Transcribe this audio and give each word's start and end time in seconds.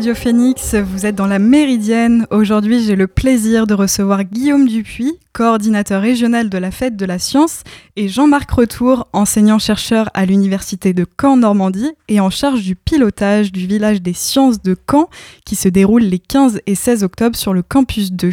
Radio 0.00 0.14
Phoenix, 0.14 0.76
vous 0.76 1.04
êtes 1.04 1.14
dans 1.14 1.26
la 1.26 1.38
Méridienne. 1.38 2.26
Aujourd'hui, 2.30 2.82
j'ai 2.82 2.96
le 2.96 3.06
plaisir 3.06 3.66
de 3.66 3.74
recevoir 3.74 4.24
Guillaume 4.24 4.66
Dupuis, 4.66 5.12
coordinateur 5.34 6.00
régional 6.00 6.48
de 6.48 6.56
la 6.56 6.70
Fête 6.70 6.96
de 6.96 7.04
la 7.04 7.18
Science, 7.18 7.64
et 7.96 8.08
Jean-Marc 8.08 8.50
Retour, 8.50 9.08
enseignant-chercheur 9.12 10.08
à 10.14 10.24
l'Université 10.24 10.94
de 10.94 11.04
Caen-Normandie 11.20 11.90
et 12.08 12.18
en 12.18 12.30
charge 12.30 12.62
du 12.62 12.76
pilotage 12.76 13.52
du 13.52 13.66
village 13.66 14.00
des 14.00 14.14
sciences 14.14 14.62
de 14.62 14.74
Caen 14.90 15.10
qui 15.44 15.54
se 15.54 15.68
déroule 15.68 16.04
les 16.04 16.18
15 16.18 16.60
et 16.66 16.74
16 16.74 17.04
octobre 17.04 17.36
sur 17.36 17.52
le 17.52 17.62
campus 17.62 18.10
2. 18.10 18.32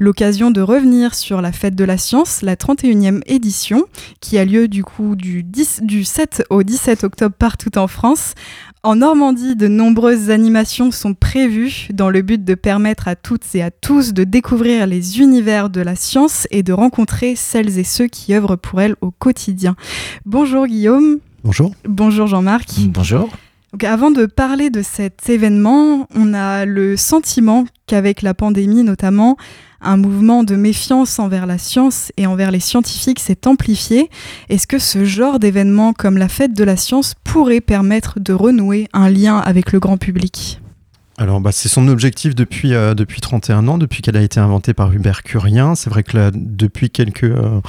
L'occasion 0.00 0.50
de 0.50 0.60
revenir 0.60 1.14
sur 1.14 1.40
la 1.40 1.52
Fête 1.52 1.76
de 1.76 1.84
la 1.84 1.98
Science, 1.98 2.42
la 2.42 2.56
31e 2.56 3.22
édition, 3.26 3.84
qui 4.20 4.38
a 4.38 4.44
lieu 4.44 4.66
du 4.66 4.82
coup 4.82 5.14
du, 5.14 5.44
10, 5.44 5.82
du 5.84 6.04
7 6.04 6.44
au 6.50 6.64
17 6.64 7.04
octobre 7.04 7.36
partout 7.38 7.78
en 7.78 7.86
France. 7.86 8.34
En 8.86 8.94
Normandie, 8.94 9.56
de 9.56 9.66
nombreuses 9.66 10.30
animations 10.30 10.92
sont 10.92 11.12
prévues 11.12 11.88
dans 11.92 12.08
le 12.08 12.22
but 12.22 12.44
de 12.44 12.54
permettre 12.54 13.08
à 13.08 13.16
toutes 13.16 13.56
et 13.56 13.60
à 13.60 13.72
tous 13.72 14.12
de 14.12 14.22
découvrir 14.22 14.86
les 14.86 15.18
univers 15.18 15.70
de 15.70 15.80
la 15.80 15.96
science 15.96 16.46
et 16.52 16.62
de 16.62 16.72
rencontrer 16.72 17.34
celles 17.34 17.80
et 17.80 17.82
ceux 17.82 18.06
qui 18.06 18.32
œuvrent 18.32 18.54
pour 18.54 18.80
elle 18.80 18.94
au 19.00 19.10
quotidien. 19.10 19.74
Bonjour 20.24 20.68
Guillaume. 20.68 21.18
Bonjour. 21.42 21.72
Bonjour 21.84 22.28
Jean-Marc. 22.28 22.68
Bonjour. 22.90 23.28
Donc 23.76 23.84
avant 23.84 24.10
de 24.10 24.24
parler 24.24 24.70
de 24.70 24.80
cet 24.80 25.28
événement, 25.28 26.08
on 26.14 26.32
a 26.32 26.64
le 26.64 26.96
sentiment 26.96 27.66
qu'avec 27.86 28.22
la 28.22 28.32
pandémie 28.32 28.82
notamment, 28.84 29.36
un 29.82 29.98
mouvement 29.98 30.44
de 30.44 30.56
méfiance 30.56 31.18
envers 31.18 31.44
la 31.44 31.58
science 31.58 32.10
et 32.16 32.26
envers 32.26 32.50
les 32.50 32.60
scientifiques 32.60 33.20
s'est 33.20 33.46
amplifié. 33.46 34.08
Est-ce 34.48 34.66
que 34.66 34.78
ce 34.78 35.04
genre 35.04 35.38
d'événement 35.38 35.92
comme 35.92 36.16
la 36.16 36.28
fête 36.28 36.54
de 36.54 36.64
la 36.64 36.78
science 36.78 37.12
pourrait 37.22 37.60
permettre 37.60 38.18
de 38.18 38.32
renouer 38.32 38.88
un 38.94 39.10
lien 39.10 39.36
avec 39.36 39.72
le 39.72 39.78
grand 39.78 39.98
public? 39.98 40.58
Alors, 41.18 41.42
bah, 41.42 41.52
c'est 41.52 41.68
son 41.68 41.88
objectif 41.88 42.34
depuis, 42.34 42.72
euh, 42.72 42.94
depuis 42.94 43.20
31 43.20 43.68
ans, 43.68 43.76
depuis 43.76 44.00
qu'elle 44.00 44.16
a 44.16 44.22
été 44.22 44.40
inventée 44.40 44.72
par 44.72 44.90
Hubert 44.92 45.22
Curien. 45.22 45.74
C'est 45.74 45.90
vrai 45.90 46.02
que 46.02 46.30
depuis 46.34 46.88
quelques, 46.88 47.24
euh, 47.24 47.60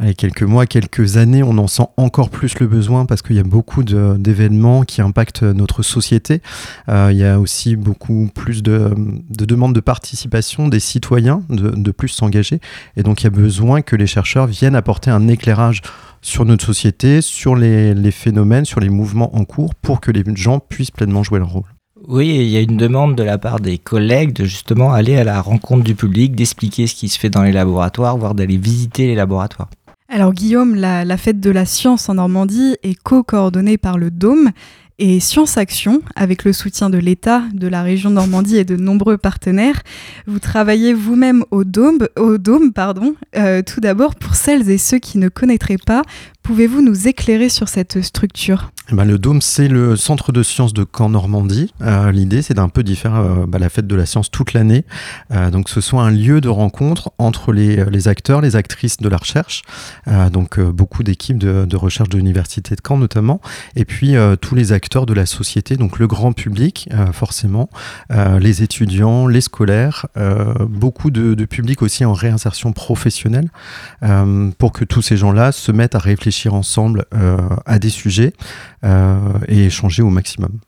allez, 0.00 0.14
quelques 0.14 0.42
mois, 0.42 0.66
quelques 0.66 1.16
années, 1.16 1.42
on 1.42 1.58
en 1.58 1.66
sent 1.66 1.86
encore 1.96 2.30
plus 2.30 2.58
le 2.58 2.66
besoin 2.66 3.06
parce 3.06 3.22
qu'il 3.22 3.36
y 3.36 3.40
a 3.40 3.44
beaucoup 3.44 3.82
d'événements 3.84 4.82
qui 4.82 5.02
impactent 5.02 5.42
notre 5.42 5.82
société. 5.82 6.42
Euh, 6.88 7.08
il 7.12 7.18
y 7.18 7.24
a 7.24 7.40
aussi 7.40 7.76
beaucoup 7.76 8.28
plus 8.34 8.62
de, 8.62 8.94
de, 9.30 9.44
demandes 9.44 9.74
de 9.74 9.80
participation 9.80 10.68
des 10.68 10.80
citoyens, 10.80 11.42
de, 11.48 11.70
de 11.70 11.90
plus 11.90 12.08
s'engager. 12.08 12.60
Et 12.96 13.02
donc, 13.02 13.22
il 13.22 13.24
y 13.24 13.28
a 13.28 13.30
besoin 13.30 13.82
que 13.82 13.96
les 13.96 14.06
chercheurs 14.06 14.46
viennent 14.46 14.76
apporter 14.76 15.10
un 15.10 15.28
éclairage 15.28 15.82
sur 16.22 16.44
notre 16.44 16.64
société, 16.64 17.20
sur 17.20 17.54
les, 17.54 17.94
les 17.94 18.10
phénomènes, 18.10 18.64
sur 18.64 18.80
les 18.80 18.88
mouvements 18.88 19.36
en 19.36 19.44
cours 19.44 19.74
pour 19.74 20.00
que 20.00 20.10
les 20.10 20.24
gens 20.34 20.58
puissent 20.58 20.90
pleinement 20.90 21.22
jouer 21.22 21.38
leur 21.38 21.50
rôle. 21.50 21.64
Oui, 22.08 22.28
il 22.28 22.48
y 22.48 22.56
a 22.56 22.60
une 22.60 22.76
demande 22.76 23.16
de 23.16 23.22
la 23.22 23.38
part 23.38 23.58
des 23.58 23.78
collègues 23.78 24.32
de 24.32 24.44
justement 24.44 24.92
aller 24.92 25.16
à 25.16 25.24
la 25.24 25.40
rencontre 25.40 25.82
du 25.82 25.94
public, 25.94 26.36
d'expliquer 26.36 26.86
ce 26.86 26.94
qui 26.94 27.08
se 27.08 27.18
fait 27.18 27.30
dans 27.30 27.42
les 27.42 27.52
laboratoires, 27.52 28.16
voire 28.16 28.34
d'aller 28.34 28.58
visiter 28.58 29.06
les 29.06 29.14
laboratoires. 29.14 29.68
Alors 30.08 30.32
Guillaume, 30.32 30.76
la, 30.76 31.16
fête 31.16 31.40
de 31.40 31.50
la 31.50 31.66
science 31.66 32.08
en 32.08 32.14
Normandie 32.14 32.76
est 32.84 32.94
co-coordonnée 32.94 33.76
par 33.76 33.98
le 33.98 34.12
Dôme 34.12 34.52
et 35.00 35.18
Science 35.18 35.58
Action, 35.58 36.00
avec 36.14 36.44
le 36.44 36.52
soutien 36.52 36.90
de 36.90 36.96
l'État, 36.96 37.42
de 37.52 37.66
la 37.66 37.82
région 37.82 38.10
Normandie 38.10 38.56
et 38.56 38.64
de 38.64 38.76
nombreux 38.76 39.18
partenaires. 39.18 39.82
Vous 40.26 40.38
travaillez 40.38 40.94
vous-même 40.94 41.44
au 41.50 41.64
Dôme, 41.64 42.06
au 42.16 42.38
Dôme 42.38 42.72
pardon. 42.72 43.16
Euh, 43.36 43.62
tout 43.62 43.80
d'abord, 43.80 44.14
pour 44.14 44.36
celles 44.36 44.70
et 44.70 44.78
ceux 44.78 44.98
qui 44.98 45.18
ne 45.18 45.28
connaîtraient 45.28 45.76
pas, 45.76 46.02
pouvez-vous 46.46 46.80
nous 46.80 47.08
éclairer 47.08 47.48
sur 47.48 47.68
cette 47.68 48.00
structure? 48.02 48.70
Eh 48.92 48.94
ben, 48.94 49.04
le 49.04 49.18
Dôme, 49.18 49.42
c'est 49.42 49.66
le 49.66 49.96
centre 49.96 50.30
de 50.30 50.44
sciences 50.44 50.72
de 50.72 50.86
Caen 50.96 51.08
Normandie. 51.08 51.74
Euh, 51.82 52.12
L'idée, 52.12 52.40
c'est 52.40 52.54
d'un 52.54 52.68
peu 52.68 52.84
d'y 52.84 52.94
faire 52.94 53.16
euh, 53.16 53.44
bah, 53.44 53.58
la 53.58 53.68
fête 53.68 53.88
de 53.88 53.96
la 53.96 54.06
science 54.06 54.30
toute 54.30 54.52
l'année. 54.52 54.84
Euh, 55.32 55.50
donc, 55.50 55.68
ce 55.68 55.80
soit 55.80 56.04
un 56.04 56.12
lieu 56.12 56.40
de 56.40 56.48
rencontre 56.48 57.10
entre 57.18 57.52
les, 57.52 58.06
acteurs, 58.06 58.40
les 58.40 58.54
actrices 58.54 58.98
de 58.98 59.08
la 59.08 59.16
recherche. 59.16 59.62
Donc, 60.32 60.60
beaucoup 60.60 61.02
d'équipes 61.02 61.38
de, 61.38 61.64
de, 61.64 61.76
recherche 61.76 62.10
de 62.10 62.16
l'université 62.16 62.76
de 62.76 62.80
Caen 62.86 62.98
notamment. 62.98 63.40
Et 63.74 63.84
puis, 63.84 64.14
tous 64.40 64.54
les 64.54 64.72
acteurs 64.72 65.04
de 65.04 65.14
la 65.14 65.26
société, 65.26 65.76
donc 65.76 65.98
le 65.98 66.06
grand 66.06 66.32
public, 66.32 66.88
forcément, 67.12 67.68
les 68.10 68.62
étudiants, 68.62 69.26
les 69.26 69.40
scolaires, 69.40 70.06
beaucoup 70.68 71.10
de, 71.10 71.34
de, 71.34 71.44
public 71.44 71.82
aussi 71.82 72.04
en 72.04 72.12
réinsertion 72.12 72.72
professionnelle, 72.72 73.50
pour 74.58 74.72
que 74.72 74.84
tous 74.84 75.02
ces 75.02 75.16
gens-là 75.16 75.50
se 75.50 75.72
mettent 75.72 75.94
à 75.94 75.98
réfléchir 75.98 76.35
ensemble 76.44 77.06
à 77.64 77.78
des 77.78 77.90
sujets. 77.90 78.32
Euh, 78.84 79.18
et 79.48 79.66
échanger 79.66 80.02
au 80.02 80.10
maximum. 80.10 80.58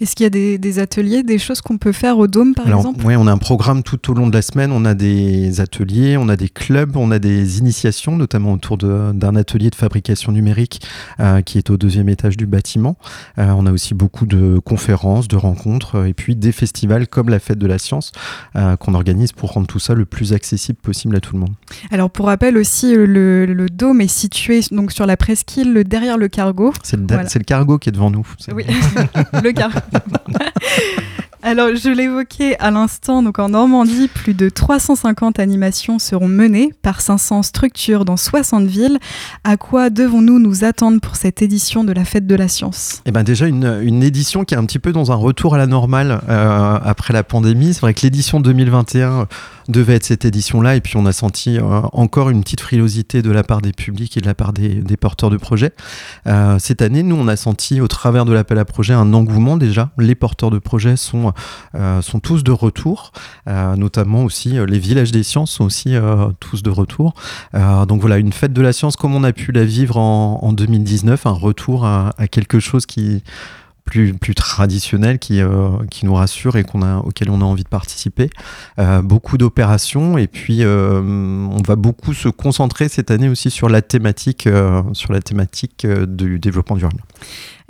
Est-ce 0.00 0.14
qu'il 0.14 0.24
y 0.24 0.26
a 0.26 0.30
des, 0.30 0.58
des, 0.58 0.78
ateliers, 0.78 1.22
des 1.22 1.38
choses 1.38 1.60
qu'on 1.60 1.78
peut 1.78 1.92
faire 1.92 2.18
au 2.18 2.26
Dôme 2.26 2.54
par 2.54 2.66
Alors, 2.66 2.80
exemple 2.80 3.04
Oui, 3.04 3.14
on 3.16 3.26
a 3.26 3.32
un 3.32 3.38
programme 3.38 3.82
tout 3.82 4.10
au 4.10 4.14
long 4.14 4.26
de 4.26 4.34
la 4.34 4.42
semaine. 4.42 4.72
On 4.72 4.84
a 4.84 4.94
des 4.94 5.60
ateliers, 5.60 6.16
on 6.16 6.28
a 6.28 6.36
des 6.36 6.48
clubs, 6.48 6.96
on 6.96 7.10
a 7.10 7.18
des 7.18 7.58
initiations, 7.58 8.16
notamment 8.16 8.52
autour 8.52 8.78
d'un 8.78 9.36
atelier 9.36 9.70
de 9.70 9.74
fabrication 9.74 10.32
numérique 10.32 10.80
euh, 11.20 11.42
qui 11.42 11.58
est 11.58 11.70
au 11.70 11.76
deuxième 11.76 12.08
étage 12.08 12.36
du 12.36 12.46
bâtiment. 12.46 12.96
Euh, 13.38 13.52
on 13.56 13.66
a 13.66 13.72
aussi 13.72 13.94
beaucoup 13.94 14.26
de 14.26 14.58
conférences, 14.58 15.28
de 15.28 15.36
rencontres 15.36 15.96
euh, 15.96 16.04
et 16.06 16.14
puis 16.14 16.36
des 16.36 16.52
festivals 16.52 17.08
comme 17.08 17.28
la 17.28 17.38
Fête 17.38 17.58
de 17.58 17.66
la 17.66 17.78
Science 17.78 18.12
euh, 18.56 18.76
qu'on 18.76 18.94
organise 18.94 19.32
pour 19.32 19.52
rendre 19.52 19.66
tout 19.66 19.78
ça 19.78 19.94
le 19.94 20.04
plus 20.04 20.32
accessible 20.32 20.78
possible 20.80 21.16
à 21.16 21.20
tout 21.20 21.34
le 21.34 21.40
monde. 21.40 21.54
Alors 21.90 22.10
pour 22.10 22.26
rappel 22.26 22.56
aussi, 22.56 22.94
le, 22.94 23.46
le 23.46 23.68
Dôme 23.68 24.00
est 24.00 24.08
situé 24.08 24.60
donc 24.70 24.92
sur 24.92 25.06
la 25.06 25.16
presqu'île 25.16 25.84
derrière 25.84 26.18
le 26.18 26.28
cargo. 26.28 26.72
C'est 26.82 26.96
le, 26.96 27.06
voilà. 27.06 27.28
le, 27.34 27.44
cargo 27.44 27.78
qui 27.78 27.88
est 27.88 27.92
devant 27.92 28.10
nous. 28.10 28.26
Oui, 28.52 28.64
le 29.42 29.52
cargo. 29.52 29.73
Alors, 31.46 31.68
je 31.76 31.90
l'évoquais 31.90 32.56
à 32.58 32.70
l'instant, 32.70 33.22
donc 33.22 33.38
en 33.38 33.50
Normandie, 33.50 34.08
plus 34.08 34.32
de 34.32 34.48
350 34.48 35.38
animations 35.38 35.98
seront 35.98 36.26
menées 36.26 36.72
par 36.80 37.02
500 37.02 37.42
structures 37.42 38.06
dans 38.06 38.16
60 38.16 38.64
villes. 38.64 38.98
À 39.44 39.58
quoi 39.58 39.90
devons-nous 39.90 40.38
nous 40.38 40.64
attendre 40.64 41.02
pour 41.02 41.16
cette 41.16 41.42
édition 41.42 41.84
de 41.84 41.92
la 41.92 42.06
Fête 42.06 42.26
de 42.26 42.34
la 42.34 42.48
Science? 42.48 43.02
Eh 43.04 43.12
ben 43.12 43.24
déjà 43.24 43.46
une, 43.46 43.78
une, 43.82 44.02
édition 44.02 44.44
qui 44.44 44.54
est 44.54 44.56
un 44.56 44.64
petit 44.64 44.78
peu 44.78 44.92
dans 44.92 45.12
un 45.12 45.16
retour 45.16 45.54
à 45.54 45.58
la 45.58 45.66
normale 45.66 46.22
euh, 46.30 46.78
après 46.82 47.12
la 47.12 47.22
pandémie. 47.22 47.74
C'est 47.74 47.82
vrai 47.82 47.92
que 47.92 48.00
l'édition 48.00 48.40
2021 48.40 49.28
devait 49.68 49.94
être 49.94 50.04
cette 50.04 50.24
édition-là, 50.24 50.76
et 50.76 50.80
puis 50.80 50.96
on 50.96 51.06
a 51.06 51.12
senti 51.12 51.58
euh, 51.58 51.62
encore 51.92 52.30
une 52.30 52.42
petite 52.42 52.60
frilosité 52.60 53.22
de 53.22 53.30
la 53.30 53.42
part 53.42 53.60
des 53.60 53.72
publics 53.72 54.16
et 54.16 54.20
de 54.20 54.26
la 54.26 54.34
part 54.34 54.52
des, 54.52 54.82
porteurs 54.96 55.30
de 55.30 55.36
projets. 55.36 55.72
Euh, 56.26 56.58
cette 56.58 56.82
année, 56.82 57.02
nous, 57.02 57.16
on 57.16 57.28
a 57.28 57.36
senti 57.36 57.80
au 57.80 57.88
travers 57.88 58.24
de 58.24 58.32
l'appel 58.32 58.58
à 58.58 58.64
projet 58.64 58.94
un 58.94 59.12
engouement 59.12 59.56
déjà. 59.56 59.90
Les 59.98 60.14
porteurs 60.14 60.50
de 60.50 60.58
projets 60.58 60.96
sont, 60.96 61.32
euh, 61.74 62.00
sont 62.02 62.20
tous 62.20 62.44
de 62.44 62.52
retour, 62.52 63.12
notamment 63.46 64.24
aussi 64.24 64.56
les 64.66 64.78
villages 64.78 65.12
des 65.12 65.22
sciences 65.22 65.52
sont 65.52 65.64
aussi 65.64 65.94
tous 66.40 66.62
de 66.62 66.70
retour. 66.70 67.14
donc 67.52 68.00
voilà, 68.00 68.18
une 68.18 68.32
fête 68.32 68.52
de 68.52 68.62
la 68.62 68.72
science 68.72 68.96
comme 68.96 69.14
on 69.14 69.24
a 69.24 69.32
pu 69.32 69.52
la 69.52 69.64
vivre 69.64 69.96
en, 69.96 70.40
en 70.42 70.52
2019, 70.52 71.26
un 71.26 71.30
retour 71.30 71.84
à 71.86 72.12
quelque 72.30 72.60
chose 72.60 72.86
qui 72.86 73.22
plus, 73.84 74.14
plus 74.14 74.34
traditionnel 74.34 75.18
qui, 75.18 75.40
euh, 75.40 75.70
qui 75.90 76.06
nous 76.06 76.14
rassure 76.14 76.56
et 76.56 76.64
qu'on 76.64 76.82
a, 76.82 76.98
auquel 76.98 77.30
on 77.30 77.40
a 77.40 77.44
envie 77.44 77.64
de 77.64 77.68
participer. 77.68 78.30
Euh, 78.78 79.02
beaucoup 79.02 79.38
d'opérations 79.38 80.18
et 80.18 80.26
puis 80.26 80.64
euh, 80.64 81.00
on 81.00 81.62
va 81.62 81.76
beaucoup 81.76 82.14
se 82.14 82.28
concentrer 82.28 82.88
cette 82.88 83.10
année 83.10 83.28
aussi 83.28 83.50
sur 83.50 83.68
la 83.68 83.82
thématique, 83.82 84.46
euh, 84.46 84.82
sur 84.92 85.12
la 85.12 85.20
thématique 85.20 85.84
euh, 85.84 86.06
du 86.06 86.38
développement 86.38 86.76
durable. 86.76 87.02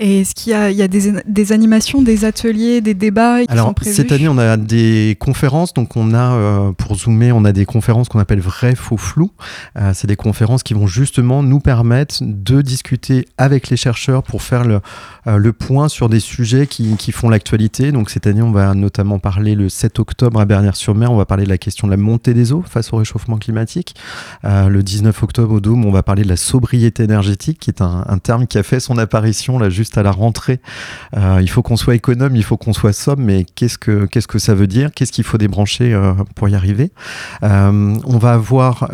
Et 0.00 0.23
est-ce 0.23 0.35
qu'il 0.35 0.50
y 0.50 0.55
a, 0.55 0.73
il 0.73 0.76
y 0.76 0.82
a 0.82 0.88
des, 0.88 1.12
des, 1.25 1.52
animations, 1.52 2.02
des 2.02 2.25
ateliers, 2.25 2.81
des 2.81 2.94
débats 2.94 3.44
qui 3.44 3.52
Alors, 3.52 3.69
sont 3.69 3.75
prévus 3.75 3.94
cette 3.94 4.11
année, 4.11 4.26
on 4.26 4.38
a 4.38 4.56
des 4.56 5.17
conférences. 5.20 5.73
Donc, 5.73 5.96
on 5.96 6.12
a, 6.14 6.32
euh, 6.35 6.73
pour 6.73 6.96
zoomer, 6.96 7.31
on 7.31 7.44
a 7.44 7.52
des 7.52 7.64
conférences 7.64 8.08
qu'on 8.08 8.19
appelle 8.19 8.41
vrai, 8.41 8.75
faux, 8.75 8.96
flou. 8.96 9.31
Euh, 9.79 9.93
c'est 9.94 10.08
des 10.08 10.17
conférences 10.17 10.64
qui 10.64 10.75
vont 10.75 10.88
justement 10.88 11.44
nous 11.44 11.61
permettre 11.61 12.17
de 12.23 12.61
discuter 12.61 13.29
avec 13.38 13.69
les 13.69 13.76
chercheurs 13.76 14.25
pour 14.25 14.43
faire 14.43 14.64
le, 14.64 14.81
euh, 15.29 15.37
le 15.37 15.52
point 15.52 15.88
sur 15.88 16.08
des 16.08 16.19
sujets 16.19 16.67
qui, 16.67 16.97
qui 16.97 17.12
font 17.12 17.29
l'actualité. 17.29 17.93
Donc, 17.93 18.11
cette 18.11 18.26
année, 18.26 18.43
on 18.43 18.50
va 18.50 18.75
notamment 18.75 19.20
parler 19.20 19.55
le 19.55 19.69
7 19.69 20.00
octobre 20.00 20.40
à 20.40 20.44
Bernières-sur-Mer. 20.44 21.12
On 21.12 21.17
va 21.17 21.25
parler 21.25 21.44
de 21.44 21.50
la 21.50 21.58
question 21.58 21.87
de 21.87 21.93
la 21.93 21.99
montée 21.99 22.35
des 22.35 22.50
eaux 22.50 22.64
face 22.69 22.93
au 22.93 22.97
réchauffement 22.97 23.37
climatique. 23.37 23.94
Le 24.43 24.82
19 24.82 25.23
octobre 25.23 25.55
au 25.55 25.61
Dôme, 25.61 25.85
on 25.85 25.93
va 25.93 26.02
parler 26.02 26.25
de 26.25 26.29
la 26.29 26.37
sobriété 26.37 27.05
énergétique, 27.05 27.61
qui 27.61 27.70
est 27.70 27.81
un, 27.81 28.05
un 28.08 28.19
terme 28.19 28.49
qui 28.49 28.58
a 28.58 28.64
fait 28.64 28.81
son 28.81 28.99
apparition 28.99 29.56
là 29.58 29.70
juste 29.70 29.84
à 29.97 30.03
la 30.03 30.11
rentrée. 30.11 30.61
Euh, 31.17 31.39
il 31.41 31.49
faut 31.49 31.63
qu'on 31.63 31.77
soit 31.77 31.95
économe, 31.95 32.37
il 32.37 32.43
faut 32.45 32.57
qu'on 32.57 32.73
soit 32.73 32.93
sobre, 32.93 33.23
mais 33.23 33.45
qu'est-ce 33.45 33.79
que, 33.79 34.07
qu'est-ce 34.07 34.27
que 34.27 34.39
ça 34.39 34.55
veut 34.55 34.67
dire? 34.67 34.91
Qu'est-ce 34.95 35.13
qu'il 35.13 35.25
faut 35.25 35.39
débrancher 35.39 35.93
euh, 35.93 36.13
pour 36.35 36.49
y 36.49 36.55
arriver? 36.55 36.91
Euh, 37.43 37.97
On 38.05 38.19
va 38.19 38.33
avoir 38.33 38.89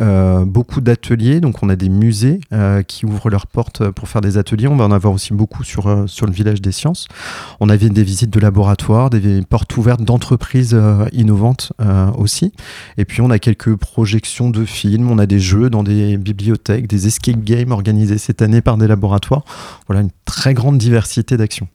beaucoup 0.47 0.81
d'ateliers, 0.81 1.41
donc 1.41 1.63
on 1.63 1.69
a 1.69 1.77
des 1.77 1.89
musées 1.89 2.41
qui 2.87 3.07
ouvrent 3.07 3.31
leurs 3.31 3.47
portes 3.47 3.91
pour 3.91 4.09
faire 4.09 4.21
des 4.21 4.39
ateliers. 4.39 4.69
On 4.69 4.77
va 4.77 4.85
en 4.85 4.93
avoir 4.93 5.13
aussi 5.13 5.33
beaucoup 5.33 5.65
sur, 5.65 6.05
sur 6.07 6.27
le 6.27 6.33
village 6.33 6.61
des 6.61 6.73
sciences. 6.73 7.07
On 7.61 7.69
avait 7.69 7.89
des 7.91 8.03
visites 8.03 8.31
de 8.31 8.41
laboratoires, 8.41 9.11
des 9.11 9.43
portes 9.43 9.77
ouvertes 9.77 10.03
d'entreprises 10.03 10.77
innovantes 11.13 11.73
aussi. 12.17 12.53
Et 12.99 13.05
puis 13.05 13.21
on 13.21 13.31
a 13.31 13.39
quelques 13.39 13.75
projections 13.77 14.51
de 14.51 14.65
films, 14.65 15.11
on 15.11 15.19
a 15.19 15.27
des 15.27 15.41
jeux 15.41 15.71
dans 15.71 15.83
des 15.83 16.17
bibliothèques, 16.17 16.87
des 16.87 17.07
escape 17.07 17.43
games 17.43 17.73
organisés 17.73 18.19
cette 18.19 18.43
année 18.43 18.61
par 18.61 18.77
des 18.77 18.87
laboratoires. 18.87 19.45
Voilà 19.87 20.03
une 20.03 20.11
très 20.25 20.55
grande 20.55 20.79
diversité 20.81 21.37
d'actions. 21.37 21.69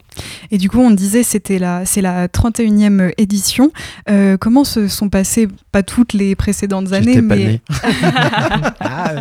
Et 0.51 0.57
du 0.57 0.69
coup, 0.69 0.79
on 0.79 0.91
disait 0.91 1.23
c'était 1.23 1.59
la 1.59 1.85
c'est 1.85 2.01
la 2.01 2.27
31e 2.27 3.13
édition. 3.17 3.71
Euh, 4.09 4.37
comment 4.37 4.63
se 4.63 4.87
sont 4.87 5.09
passées 5.09 5.47
pas 5.71 5.83
toutes 5.83 6.13
les 6.13 6.35
précédentes 6.35 6.91
années, 6.93 7.21
mais 7.21 7.61
ah, 8.79 9.13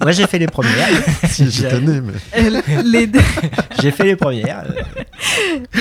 moi 0.00 0.12
j'ai 0.12 0.26
fait 0.26 0.38
les 0.38 0.46
premières. 0.46 0.88
si 1.28 1.50
j'étais 1.50 1.80
né, 1.80 2.00
mais 2.00 2.82
les... 2.84 3.10
j'ai 3.82 3.90
fait 3.90 4.04
les 4.04 4.16
premières. 4.16 4.64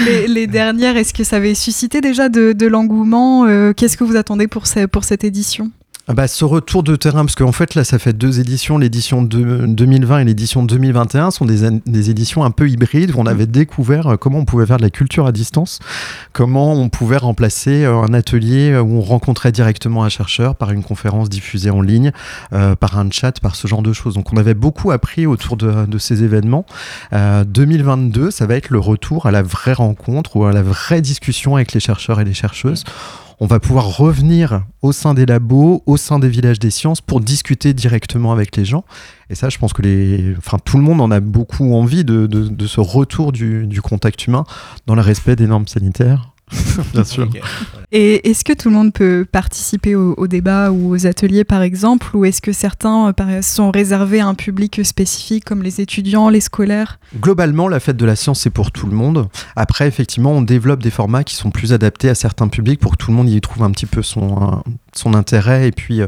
les, 0.05 0.27
les 0.27 0.47
dernières, 0.47 0.97
est-ce 0.97 1.13
que 1.13 1.23
ça 1.23 1.37
avait 1.37 1.55
suscité 1.55 2.01
déjà 2.01 2.29
de, 2.29 2.53
de 2.53 2.67
l'engouement 2.67 3.45
Qu'est-ce 3.73 3.97
que 3.97 4.03
vous 4.03 4.15
attendez 4.15 4.47
pour, 4.47 4.63
pour 4.91 5.03
cette 5.03 5.23
édition? 5.23 5.71
Ah 6.11 6.13
bah, 6.13 6.27
ce 6.27 6.43
retour 6.43 6.83
de 6.83 6.97
terrain, 6.97 7.23
parce 7.23 7.35
qu'en 7.35 7.53
fait 7.53 7.73
là 7.73 7.85
ça 7.85 7.97
fait 7.97 8.11
deux 8.11 8.41
éditions, 8.41 8.77
l'édition 8.77 9.21
de 9.21 9.65
2020 9.65 10.19
et 10.19 10.25
l'édition 10.25 10.61
2021 10.61 11.31
sont 11.31 11.45
des, 11.45 11.69
des, 11.85 12.09
éditions 12.09 12.43
un 12.43 12.51
peu 12.51 12.67
hybrides 12.69 13.15
où 13.15 13.19
on 13.19 13.25
avait 13.25 13.45
découvert 13.45 14.07
euh, 14.07 14.17
comment 14.17 14.39
on 14.39 14.43
pouvait 14.43 14.65
faire 14.65 14.75
de 14.75 14.81
la 14.81 14.89
culture 14.89 15.25
à 15.25 15.31
distance, 15.31 15.79
comment 16.33 16.73
on 16.73 16.89
pouvait 16.89 17.15
remplacer 17.15 17.85
euh, 17.85 18.01
un 18.01 18.13
atelier 18.13 18.75
où 18.77 18.97
on 18.97 18.99
rencontrait 18.99 19.53
directement 19.53 20.03
un 20.03 20.09
chercheur 20.09 20.57
par 20.57 20.71
une 20.71 20.83
conférence 20.83 21.29
diffusée 21.29 21.69
en 21.69 21.79
ligne, 21.79 22.11
euh, 22.51 22.75
par 22.75 22.99
un 22.99 23.09
chat, 23.09 23.39
par 23.39 23.55
ce 23.55 23.69
genre 23.69 23.81
de 23.81 23.93
choses. 23.93 24.15
Donc 24.15 24.33
on 24.33 24.37
avait 24.37 24.53
beaucoup 24.53 24.91
appris 24.91 25.25
autour 25.25 25.55
de, 25.55 25.85
de 25.85 25.97
ces 25.97 26.25
événements. 26.25 26.65
Euh, 27.13 27.45
2022, 27.45 28.31
ça 28.31 28.47
va 28.47 28.55
être 28.57 28.69
le 28.69 28.79
retour 28.79 29.27
à 29.27 29.31
la 29.31 29.43
vraie 29.43 29.71
rencontre 29.71 30.35
ou 30.35 30.43
à 30.43 30.51
la 30.51 30.61
vraie 30.61 30.99
discussion 30.99 31.55
avec 31.55 31.71
les 31.71 31.79
chercheurs 31.79 32.19
et 32.19 32.25
les 32.25 32.33
chercheuses 32.33 32.83
on 33.41 33.47
va 33.47 33.59
pouvoir 33.59 33.97
revenir 33.97 34.65
au 34.83 34.91
sein 34.91 35.15
des 35.15 35.25
labos, 35.25 35.81
au 35.87 35.97
sein 35.97 36.19
des 36.19 36.29
villages 36.29 36.59
des 36.59 36.69
sciences 36.69 37.01
pour 37.01 37.21
discuter 37.21 37.73
directement 37.73 38.31
avec 38.31 38.55
les 38.55 38.65
gens. 38.65 38.85
Et 39.31 39.35
ça, 39.35 39.49
je 39.49 39.57
pense 39.57 39.73
que 39.73 39.81
les, 39.81 40.35
enfin, 40.37 40.59
tout 40.63 40.77
le 40.77 40.83
monde 40.83 41.01
en 41.01 41.09
a 41.09 41.19
beaucoup 41.19 41.73
envie 41.73 42.05
de, 42.05 42.67
ce 42.67 42.79
retour 42.79 43.31
du, 43.31 43.65
du 43.65 43.81
contact 43.81 44.27
humain 44.27 44.43
dans 44.85 44.93
le 44.93 45.01
respect 45.01 45.35
des 45.35 45.47
normes 45.47 45.65
sanitaires, 45.67 46.30
Bien 46.93 47.03
sûr. 47.03 47.27
Et 47.91 48.29
est-ce 48.29 48.43
que 48.43 48.53
tout 48.53 48.69
le 48.69 48.75
monde 48.75 48.93
peut 48.93 49.25
participer 49.29 49.95
au, 49.95 50.27
débat 50.27 50.71
ou 50.71 50.93
aux 50.93 51.05
ateliers, 51.05 51.43
par 51.43 51.61
exemple, 51.61 52.15
ou 52.15 52.25
est-ce 52.25 52.41
que 52.41 52.53
certains 52.53 53.13
euh, 53.19 53.41
sont 53.41 53.71
réservés 53.71 54.21
à 54.21 54.27
un 54.27 54.33
public 54.33 54.85
spécifique, 54.85 55.45
comme 55.45 55.61
les 55.61 55.81
étudiants, 55.81 56.29
les 56.29 56.39
scolaires? 56.39 56.99
Globalement, 57.19 57.67
la 57.67 57.79
fête 57.79 57.97
de 57.97 58.05
la 58.05 58.15
science, 58.15 58.41
c'est 58.41 58.49
pour 58.49 58.71
tout 58.71 58.87
le 58.87 58.95
monde. 58.95 59.27
Après, 59.55 59.87
effectivement, 59.87 60.31
on 60.31 60.41
développe 60.41 60.81
des 60.81 60.91
formats 60.91 61.23
qui 61.23 61.35
sont 61.35 61.51
plus 61.51 61.73
adaptés 61.73 62.09
à 62.09 62.15
certains 62.15 62.47
publics 62.47 62.79
pour 62.79 62.93
que 62.93 62.97
tout 62.97 63.11
le 63.11 63.17
monde 63.17 63.29
y 63.29 63.41
trouve 63.41 63.63
un 63.63 63.71
petit 63.71 63.85
peu 63.85 64.01
son, 64.01 64.63
son 64.93 65.13
intérêt 65.13 65.67
et 65.67 65.71
puis 65.71 66.01
euh, 66.01 66.07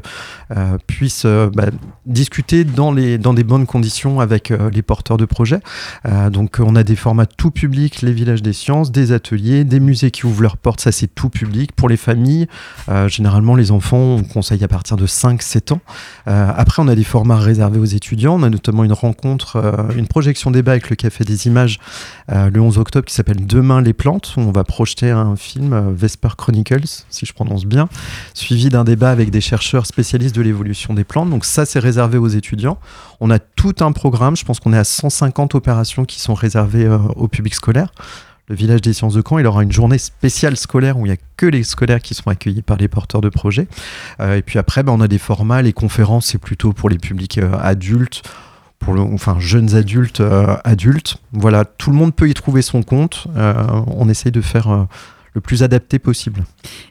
euh, 0.56 0.78
puisse 0.88 1.26
bah, 1.26 1.68
discuter 2.06 2.64
dans, 2.64 2.92
les, 2.92 3.18
dans 3.18 3.34
des 3.34 3.44
bonnes 3.44 3.66
conditions 3.66 4.20
avec 4.20 4.50
les 4.50 4.82
porteurs 4.82 5.18
de 5.18 5.26
projets. 5.26 5.60
donc, 6.32 6.58
on 6.60 6.76
a 6.76 6.84
des 6.84 6.96
formats 6.96 7.26
tout 7.26 7.52
public, 7.52 8.02
les 8.02 8.12
villages 8.12 8.42
des 8.42 8.54
sciences, 8.54 8.92
des 8.92 9.12
ateliers, 9.12 9.64
des 9.64 9.80
musées 9.80 10.12
qui 10.12 10.26
ouvrent 10.26 10.42
leurs 10.42 10.58
portes, 10.58 10.82
ça 10.82 10.92
c'est 10.92 11.08
tout 11.08 11.30
public. 11.30 11.72
Pour 11.74 11.90
les 11.90 11.98
familles, 11.98 12.48
euh, 12.90 13.08
généralement 13.08 13.56
les 13.56 13.72
enfants, 13.72 13.98
on 13.98 14.24
conseille 14.24 14.64
à 14.64 14.68
partir 14.68 14.98
de 14.98 15.08
5-7 15.08 15.74
ans. 15.74 15.82
Euh, 16.28 16.52
après, 16.56 16.82
on 16.82 16.88
a 16.88 16.96
des 16.96 17.04
formats 17.04 17.38
réservés 17.38 17.80
aux 17.80 17.86
étudiants. 17.86 18.36
On 18.40 18.44
a 18.44 18.50
notamment 18.50 18.84
une 18.84 18.94
rencontre, 18.94 19.58
euh, 19.58 19.94
une 19.96 20.08
projection 20.08 20.52
débat 20.52 20.74
avec 20.74 20.90
le 20.90 20.96
Café 20.96 21.24
des 21.24 21.48
Images 21.48 21.80
le 22.30 22.60
11 22.60 22.78
octobre 22.78 23.06
qui 23.06 23.14
s'appelle 23.14 23.46
Demain 23.46 23.82
les 23.82 23.94
plantes, 23.94 24.34
où 24.38 24.42
on 24.42 24.52
va 24.52 24.64
projeter 24.64 25.12
un 25.12 25.36
film 25.36 25.94
Vesper 25.94 26.30
Chronicles, 26.38 27.04
si 27.10 27.26
je 27.26 27.34
prononce 27.34 27.66
bien, 27.66 27.88
suivi 28.34 28.70
d'un 28.74 28.84
débat 28.84 29.10
avec 29.10 29.32
des 29.32 29.42
chercheurs 29.42 29.86
spécialistes 29.86 30.36
de 30.36 30.42
l'évolution 30.42 30.94
des 30.94 31.04
plantes. 31.04 31.30
Donc 31.30 31.46
ça, 31.46 31.66
c'est 31.66 31.80
réservé 31.80 32.18
aux 32.18 32.28
étudiants. 32.28 32.78
On 33.20 33.30
a 33.30 33.40
tout 33.40 33.76
un 33.80 33.92
programme, 33.92 34.36
je 34.36 34.44
pense 34.44 34.60
qu'on 34.60 34.74
est 34.74 34.78
à 34.78 34.84
150 34.84 35.56
opérations 35.56 36.06
qui 36.06 36.20
sont 36.20 36.34
réservées 36.34 36.88
au 37.16 37.28
public 37.28 37.54
scolaire 37.56 37.90
le 38.48 38.56
village 38.56 38.82
des 38.82 38.94
sciences 38.94 39.14
de 39.14 39.24
Caen, 39.28 39.40
il 39.40 39.48
aura 39.48 39.64
une 39.64 39.72
journée 39.72 39.98
spéciale 39.98 40.58
scolaire 40.58 40.98
où 40.98 41.06
il 41.06 41.10
n'y 41.10 41.16
a 41.16 41.22
que 41.38 41.46
les 41.46 41.64
scolaires 41.64 42.02
qui 42.02 42.14
sont 42.14 42.30
accueillis 42.30 42.62
par 42.62 42.78
les 42.78 42.88
porteurs 42.88 43.22
de 43.22 43.30
projets. 43.30 43.68
Euh, 44.20 44.36
et 44.36 44.42
puis 44.42 44.60
après, 44.60 44.84
ben, 44.84 44.92
on 44.92 45.02
a 45.02 45.08
des 45.08 45.18
formats, 45.18 45.62
les 45.62 45.74
conférences, 45.74 46.28
c'est 46.28 46.38
plutôt 46.38 46.74
pour 46.74 46.90
les 46.90 46.98
publics 46.98 47.38
euh, 47.38 47.58
adultes, 47.62 48.22
pour 48.80 49.00
enfin 49.00 49.38
jeunes 49.40 49.76
adultes, 49.76 50.20
euh, 50.20 50.58
adultes. 50.66 51.18
Voilà, 51.32 51.64
tout 51.64 51.90
le 51.90 51.96
monde 51.96 52.14
peut 52.14 52.30
y 52.30 52.34
trouver 52.34 52.62
son 52.62 52.84
compte. 52.84 53.28
on 53.36 54.10
essaye 54.10 54.32
de 54.32 54.42
faire 54.42 54.88
le 55.34 55.42
plus 55.42 55.64
adapté 55.64 56.00
possible. 56.00 56.44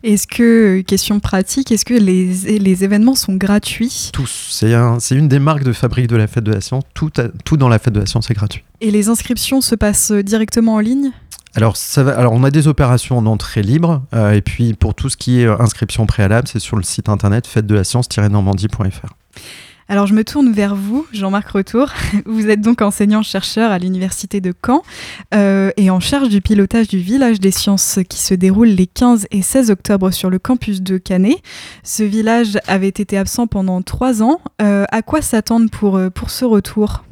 Est-ce 0.03 0.27
que, 0.27 0.81
question 0.81 1.21
pratique, 1.21 1.71
est-ce 1.71 1.85
que 1.85 1.95
les, 1.95 2.59
les, 2.59 2.85
événements 2.85 3.15
sont 3.15 3.35
gratuits? 3.35 4.11
Tous. 4.13 4.49
C'est 4.51 4.75
un, 4.75 4.99
une 4.99 5.29
des 5.29 5.39
marques 5.39 5.65
de 5.65 5.73
fabrique 5.73 6.09
de 6.09 6.17
la 6.17 6.27
fête 6.27 6.45
de 6.45 6.53
la 6.53 6.61
science. 6.61 6.83
Tout, 6.95 7.11
tout 7.45 7.57
dans 7.57 7.69
la 7.69 7.79
fête 7.79 7.95
de 7.95 8.01
la 8.01 8.07
science 8.07 8.31
est 8.31 8.35
gratuit. 8.35 8.65
Et 8.81 8.91
les 8.91 9.09
inscriptions 9.09 9.61
se 9.61 9.75
passent 9.75 10.13
directement 10.13 10.75
en 10.75 10.81
ligne? 10.81 11.13
Alors, 11.55 11.77
ça 11.77 12.03
va, 12.03 12.19
alors, 12.19 12.33
on 12.33 12.45
a 12.45 12.51
des 12.51 12.67
opérations 12.67 13.19
en 13.19 13.27
entrée 13.27 13.63
libre, 13.63 14.03
euh, 14.15 14.33
et 14.33 14.41
puis 14.41 14.73
pour 14.73 14.95
tout 14.95 15.11
ce 15.11 15.19
qui 15.19 15.41
est 15.41 15.47
euh, 15.47 15.61
inscription 15.61 16.07
préalable, 16.07 16.49
c'est 16.49 16.59
sur 16.59 16.77
le 16.77 16.83
site 16.83 17.11
internet 17.11 17.47
fête 17.47 17.67
de 17.67 17.75
la 17.75 17.85
science-normandie.fr. 17.85 19.15
Alors 19.93 20.07
je 20.07 20.15
me 20.15 20.25
tourne 20.25 20.53
vers 20.53 20.75
vous, 20.75 21.07
Jean-Marc 21.13 21.51
Retour. 21.51 21.91
Vous 22.25 22.49
êtes 22.49 22.63
donc 22.63 22.81
enseignant-chercheur 22.81 23.71
à 23.71 23.79
l'Université 23.79 24.41
de 24.41 24.55
Caen 24.65 24.83
euh, 25.35 25.71
et 25.77 25.91
en 25.91 26.01
charge 26.01 26.31
du 26.31 26.41
pilotage 26.41 26.89
du 26.89 26.97
village 26.97 27.41
des 27.41 27.51
sciences 27.51 27.99
qui 28.09 28.19
se 28.19 28.33
déroule 28.33 28.69
les 28.69 28.87
15 28.87 29.27
et 29.31 29.43
16 29.43 29.71
octobre 29.71 30.11
sur 30.11 30.31
le 30.31 30.39
campus 30.39 30.81
de 30.81 30.97
Canet. 30.97 31.37
Ce 31.85 32.03
village 32.05 32.57
avait 32.69 32.89
été 32.89 33.19
absent 33.19 33.47
pendant 33.47 33.83
trois 33.83 34.23
ans. 34.23 34.41
à 34.61 35.03
quoi 35.03 35.21
s'attendre 35.21 35.69
pour, 35.69 36.01
pour 36.15 36.31
ce 36.31 36.47
retour? 36.47 37.05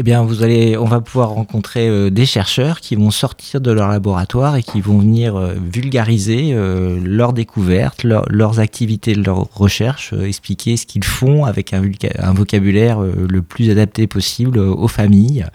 Eh 0.00 0.04
bien, 0.04 0.22
vous 0.22 0.44
allez, 0.44 0.76
on 0.76 0.84
va 0.84 1.00
pouvoir 1.00 1.30
rencontrer 1.30 1.88
euh, 1.88 2.08
des 2.08 2.24
chercheurs 2.24 2.78
qui 2.78 2.94
vont 2.94 3.10
sortir 3.10 3.60
de 3.60 3.72
leur 3.72 3.88
laboratoire 3.88 4.54
et 4.54 4.62
qui 4.62 4.80
vont 4.80 4.98
venir 4.98 5.34
euh, 5.34 5.54
vulgariser 5.54 6.50
euh, 6.52 7.00
leurs 7.02 7.32
découvertes, 7.32 8.04
leurs 8.04 8.60
activités, 8.60 9.16
leurs 9.16 9.48
recherches, 9.52 10.12
expliquer 10.12 10.76
ce 10.76 10.86
qu'ils 10.86 11.02
font 11.02 11.46
avec 11.46 11.74
un, 11.74 11.82
un 12.20 12.32
vocabulaire 12.32 13.00
le 13.00 13.42
plus 13.42 13.70
adapté 13.70 14.06
possible 14.06 14.60
aux 14.60 14.86
familles. 14.86 15.46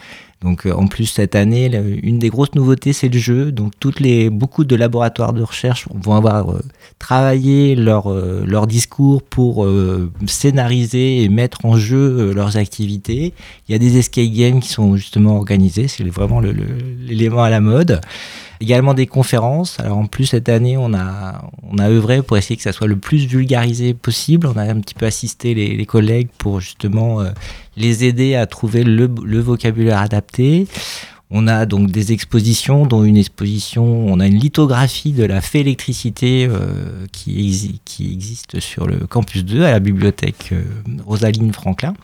Donc 0.44 0.66
en 0.66 0.88
plus 0.88 1.06
cette 1.06 1.36
année, 1.36 1.72
une 2.04 2.20
des 2.20 2.30
grosses 2.30 2.54
nouveautés 2.56 2.94
c'est 2.94 3.10
le 3.10 3.18
jeu. 3.18 3.52
Donc 3.52 3.74
toutes 3.80 4.00
les 4.00 4.30
beaucoup 4.30 4.64
de 4.66 4.76
laboratoires 4.76 5.34
de 5.34 5.42
recherche 5.42 5.88
vont 5.94 6.16
avoir 6.16 6.56
travaillé 7.00 7.76
leur 7.76 8.10
leur 8.46 8.68
discours 8.68 9.24
pour 9.24 9.68
scénariser 10.28 11.24
et 11.24 11.30
mettre 11.30 11.66
en 11.66 11.78
jeu 11.78 12.34
leurs 12.34 12.58
activités. 12.58 13.34
Il 13.68 13.72
y 13.72 13.76
a 13.76 13.80
des 13.80 13.98
escape 13.98 14.32
games 14.32 14.60
qui 14.60 14.70
sont 14.70 14.96
justement 14.96 15.38
organisés, 15.38 15.88
c'est 15.88 16.04
vraiment 16.04 16.42
l'élément 16.42 17.44
à 17.44 17.50
la 17.50 17.62
mode. 17.62 18.02
Également 18.62 18.94
des 18.94 19.08
conférences. 19.08 19.80
Alors 19.80 19.98
en 19.98 20.06
plus 20.06 20.28
cette 20.28 20.50
année, 20.50 20.78
on 20.78 20.94
a 20.94 21.50
on 21.64 21.78
a 21.78 21.90
œuvré 21.90 22.22
pour 22.22 22.38
essayer 22.38 22.56
que 22.56 22.62
ça 22.62 22.72
soit 22.72 22.88
le 22.88 22.98
plus 22.98 23.26
vulgarisé 23.26 23.94
possible. 23.94 24.48
On 24.48 24.58
a 24.58 24.64
un 24.64 24.80
petit 24.80 24.94
peu 24.94 25.06
assisté 25.06 25.54
les, 25.54 25.86
collègues 25.86 26.30
pour 26.38 26.60
justement 26.62 27.24
les 27.78 28.06
aider 28.06 28.36
à 28.36 28.46
trouver 28.46 28.84
le, 28.84 29.08
vocabulaire 29.40 30.00
adapté. 30.00 30.68
On 31.36 31.48
a 31.48 31.66
donc 31.66 31.90
des 31.90 32.12
expositions, 32.12 32.86
dont 32.86 33.04
une 33.04 33.18
exposition, 33.18 33.84
on 33.84 34.20
a 34.20 34.28
une 34.28 34.38
lithographie 34.38 35.14
de 35.14 35.24
la 35.24 35.42
fée 35.42 35.62
électricité 35.62 36.48
euh, 36.48 37.08
qui, 37.12 37.80
qui, 37.86 38.14
existe 38.14 38.60
sur 38.60 38.86
le 38.86 39.08
campus 39.08 39.44
2 39.44 39.64
à 39.64 39.72
la 39.72 39.80
bibliothèque 39.80 40.50
euh, 40.52 40.62
Rosaline 41.04 41.52
Franklin. 41.52 41.96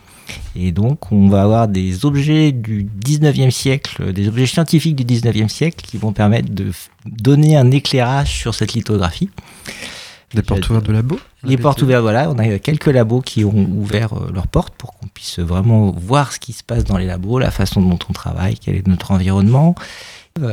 Et 0.55 0.71
donc, 0.71 1.11
on 1.11 1.29
va 1.29 1.43
avoir 1.43 1.67
des 1.67 2.05
objets 2.05 2.51
du 2.51 2.85
19e 3.05 3.51
siècle, 3.51 4.13
des 4.13 4.27
objets 4.27 4.45
scientifiques 4.45 4.95
du 4.95 5.03
19e 5.05 5.47
siècle 5.47 5.85
qui 5.85 5.97
vont 5.97 6.13
permettre 6.13 6.53
de 6.53 6.71
donner 7.05 7.57
un 7.57 7.71
éclairage 7.71 8.31
sur 8.37 8.53
cette 8.55 8.73
lithographie. 8.73 9.29
Des 10.33 10.43
portes 10.43 10.69
ouvertes 10.69 10.85
de 10.85 10.91
labos 10.91 11.19
Les 11.43 11.57
portes 11.57 11.81
ouvertes, 11.81 12.03
voilà. 12.03 12.29
On 12.29 12.37
a 12.37 12.59
quelques 12.59 12.85
labos 12.87 13.21
qui 13.21 13.43
ont 13.43 13.67
ouvert 13.75 14.13
euh, 14.13 14.29
leurs 14.31 14.47
portes 14.47 14.75
pour 14.75 14.93
qu'on 14.93 15.07
puisse 15.07 15.39
vraiment 15.39 15.91
voir 15.91 16.31
ce 16.33 16.39
qui 16.39 16.53
se 16.53 16.63
passe 16.63 16.83
dans 16.83 16.97
les 16.97 17.07
labos, 17.07 17.39
la 17.39 17.49
façon 17.49 17.81
dont 17.81 17.97
on 18.07 18.13
travaille, 18.13 18.55
quel 18.57 18.75
est 18.75 18.87
notre 18.87 19.11
environnement. 19.11 19.73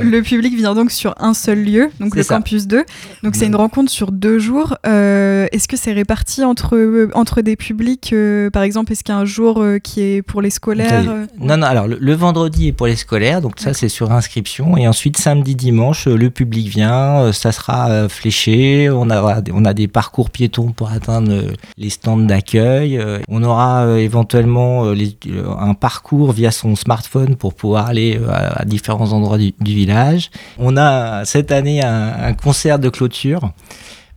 Le 0.02 0.20
public 0.22 0.54
vient 0.54 0.74
donc 0.74 0.90
sur 0.90 1.14
un 1.18 1.34
seul 1.34 1.64
lieu, 1.64 1.90
donc 2.00 2.16
le 2.16 2.24
campus 2.24 2.66
2. 2.66 2.84
Donc 3.22 3.36
c'est 3.36 3.46
une 3.46 3.56
rencontre 3.56 3.90
sur 3.90 4.12
deux 4.12 4.38
jours. 4.38 4.76
Euh, 4.86 5.46
est-ce 5.52 5.68
que 5.68 5.76
c'est 5.76 5.92
réparti 5.92 6.44
entre, 6.44 7.08
entre 7.14 7.42
des 7.42 7.56
publics 7.56 8.10
euh, 8.12 8.50
Par 8.50 8.62
exemple, 8.62 8.92
est-ce 8.92 9.04
qu'il 9.04 9.14
y 9.14 9.18
a 9.18 9.20
un 9.20 9.24
jour 9.24 9.60
euh, 9.60 9.78
qui 9.78 10.00
est 10.02 10.22
pour 10.22 10.42
les 10.42 10.50
scolaires 10.50 11.04
Non, 11.38 11.56
non, 11.56 11.66
alors 11.66 11.86
le, 11.88 12.14
vendredi 12.14 12.68
est 12.68 12.72
pour 12.72 12.86
les 12.86 12.96
scolaires, 12.96 13.40
donc 13.40 13.60
ça 13.60 13.74
c'est 13.74 13.88
sur 13.88 14.12
inscription. 14.12 14.76
Et 14.76 14.88
ensuite, 14.88 15.18
samedi, 15.18 15.54
dimanche, 15.54 16.06
le 16.06 16.30
public 16.30 16.68
vient, 16.68 17.32
ça 17.32 17.52
sera 17.52 18.08
fléché. 18.08 18.88
On, 18.90 19.10
aura, 19.10 19.40
on 19.52 19.64
a 19.64 19.74
des 19.74 19.88
parcours 19.88 20.30
piétons 20.30 20.72
pour 20.72 20.90
atteindre 20.90 21.52
les 21.76 21.90
stands 21.90 22.16
d'accueil. 22.16 23.00
On 23.28 23.42
aura 23.42 23.98
éventuellement 23.98 24.84
un 24.86 25.74
parcours 25.74 26.32
via 26.32 26.50
son 26.50 26.74
smartphone 26.74 27.36
pour 27.36 27.54
pouvoir 27.54 27.86
aller 27.86 28.18
à, 28.30 28.64
différents 28.64 29.12
endroits 29.12 29.38
du, 29.38 29.52
du 29.60 29.75
village. 29.76 30.30
On 30.58 30.76
a 30.76 31.24
cette 31.24 31.52
année 31.52 31.82
un, 31.82 32.32
concert 32.34 32.78
de 32.78 32.88
clôture 32.88 33.52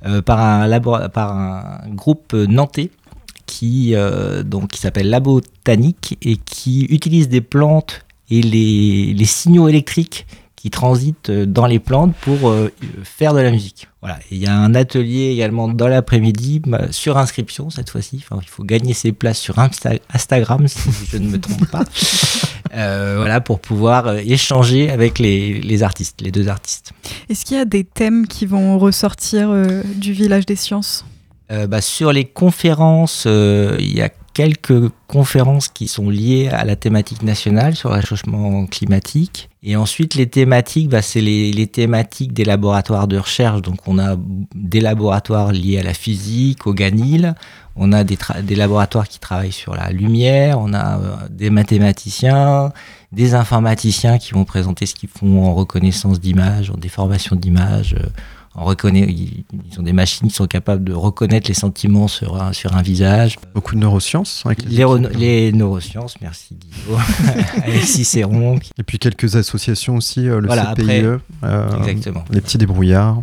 euh, 0.05 0.21
par, 0.21 0.39
un 0.41 1.79
groupe 1.89 2.33
nantais 2.33 2.89
qui, 3.45 3.95
euh, 3.95 4.43
qui 4.71 4.79
s'appelle 4.79 5.09
La 5.09 5.19
Botanique 5.19 6.17
et 6.21 6.37
qui 6.37 6.85
utilise 6.85 7.29
des 7.29 7.41
plantes 7.41 8.05
et 8.29 8.41
les, 8.41 9.25
signaux 9.25 9.67
électriques 9.67 10.25
qui 10.55 10.69
transitent 10.69 11.31
dans 11.31 11.65
les 11.65 11.79
plantes 11.79 12.13
pour 12.21 12.49
euh, 12.49 12.71
faire 13.03 13.33
de 13.33 13.39
la 13.39 13.49
musique. 13.49 13.87
Voilà. 14.01 14.19
il 14.29 14.37
y 14.37 14.47
a 14.47 14.55
un 14.55 14.75
atelier 14.75 15.29
également 15.31 15.67
dans 15.67 15.87
l'après-midi 15.87 16.61
sur 16.91 17.17
inscription 17.17 17.69
cette 17.69 17.89
fois-ci. 17.89 18.23
Enfin, 18.23 18.39
il 18.41 18.47
faut 18.47 18.63
gagner 18.63 18.93
ses 18.93 19.11
places 19.11 19.39
sur 19.39 19.57
Instagram 19.59 20.67
si 20.67 20.89
je 21.11 21.17
ne 21.17 21.29
me 21.29 21.39
trompe 21.39 21.65
pas. 21.69 21.83
Euh, 22.73 23.15
voilà 23.17 23.41
pour 23.41 23.59
pouvoir 23.59 24.17
échanger 24.17 24.89
avec 24.89 25.19
les, 25.19 25.59
les, 25.61 25.83
artistes, 25.83 26.21
les 26.21 26.31
deux 26.31 26.47
artistes. 26.47 26.91
Est-ce 27.29 27.45
qu'il 27.45 27.57
y 27.57 27.59
a 27.59 27.65
des 27.65 27.83
thèmes 27.83 28.27
qui 28.27 28.45
vont 28.45 28.77
ressortir 28.77 29.51
du 29.95 30.13
village 30.13 30.45
des 30.45 30.55
sciences? 30.55 31.05
Bah, 31.49 31.81
Sur 31.81 32.13
les 32.13 32.25
conférences, 32.25 33.25
il 33.25 33.91
y 33.91 34.01
a 34.01 34.09
quelques 34.39 34.89
conférences 35.07 35.67
qui 35.67 35.89
sont 35.89 36.09
liées 36.09 36.47
à 36.47 36.63
la 36.63 36.77
thématique 36.77 37.23
nationale 37.23 37.75
sur 37.75 37.89
le 37.89 37.95
réchauffement 37.95 38.67
climatique. 38.67 39.49
Et 39.63 39.75
ensuite, 39.75 40.15
les 40.15 40.27
thématiques, 40.27 40.87
bah, 40.87 41.01
c'est 41.01 41.19
les, 41.19 41.67
thématiques 41.67 42.31
des 42.31 42.45
laboratoires 42.45 43.09
de 43.09 43.17
recherche. 43.17 43.61
Donc, 43.61 43.85
on 43.85 43.99
a 43.99 44.15
des 44.55 44.79
laboratoires 44.79 45.51
liés 45.51 45.77
à 45.77 45.83
la 45.83 45.93
physique, 45.93 46.67
au 46.67 46.73
GANIL. 46.73 47.35
On 47.81 47.93
a 47.93 48.03
des, 48.03 48.17
des 48.43 48.55
laboratoires 48.55 49.07
qui 49.07 49.19
travaillent 49.19 49.51
sur 49.51 49.73
la 49.73 49.89
lumière. 49.89 50.59
On 50.59 50.73
a 50.73 50.99
euh, 50.99 51.15
des 51.29 51.49
mathématiciens, 51.49 52.71
des 53.11 53.33
informaticiens 53.33 54.17
qui 54.17 54.33
vont 54.33 54.45
présenter 54.45 54.85
ce 54.85 54.93
qu'ils 54.93 55.09
font 55.09 55.45
en 55.45 55.53
reconnaissance 55.53 56.19
d'images, 56.19 56.69
en 56.69 56.77
déformation 56.77 57.35
d'images, 57.35 57.95
euh, 57.97 58.07
on 58.55 58.65
reconnaît, 58.65 59.07
ils, 59.07 59.45
ont 59.77 59.83
des 59.83 59.93
machines 59.93 60.27
qui 60.27 60.33
sont 60.33 60.47
capables 60.47 60.83
de 60.83 60.93
reconnaître 60.93 61.47
les 61.47 61.53
sentiments 61.53 62.07
sur 62.07 62.41
un, 62.41 62.51
sur 62.51 62.75
un 62.75 62.81
visage. 62.81 63.37
Beaucoup 63.53 63.75
de 63.75 63.79
neurosciences. 63.79 64.43
les, 64.67 64.85
les, 65.15 65.51
neurosciences, 65.53 66.15
merci 66.19 66.55
Guillaume. 66.55 67.01
Alexis 67.63 68.05
Serron. 68.05 68.59
Et 68.77 68.83
puis 68.83 68.97
quelques 68.97 69.35
associations 69.35 69.97
aussi, 69.97 70.27
euh, 70.27 70.41
le 70.41 70.49
CPIE, 70.49 71.19
euh, 71.43 71.83
exactement. 71.83 72.25
les 72.31 72.41
petits 72.41 72.57
débrouillards. 72.57 73.21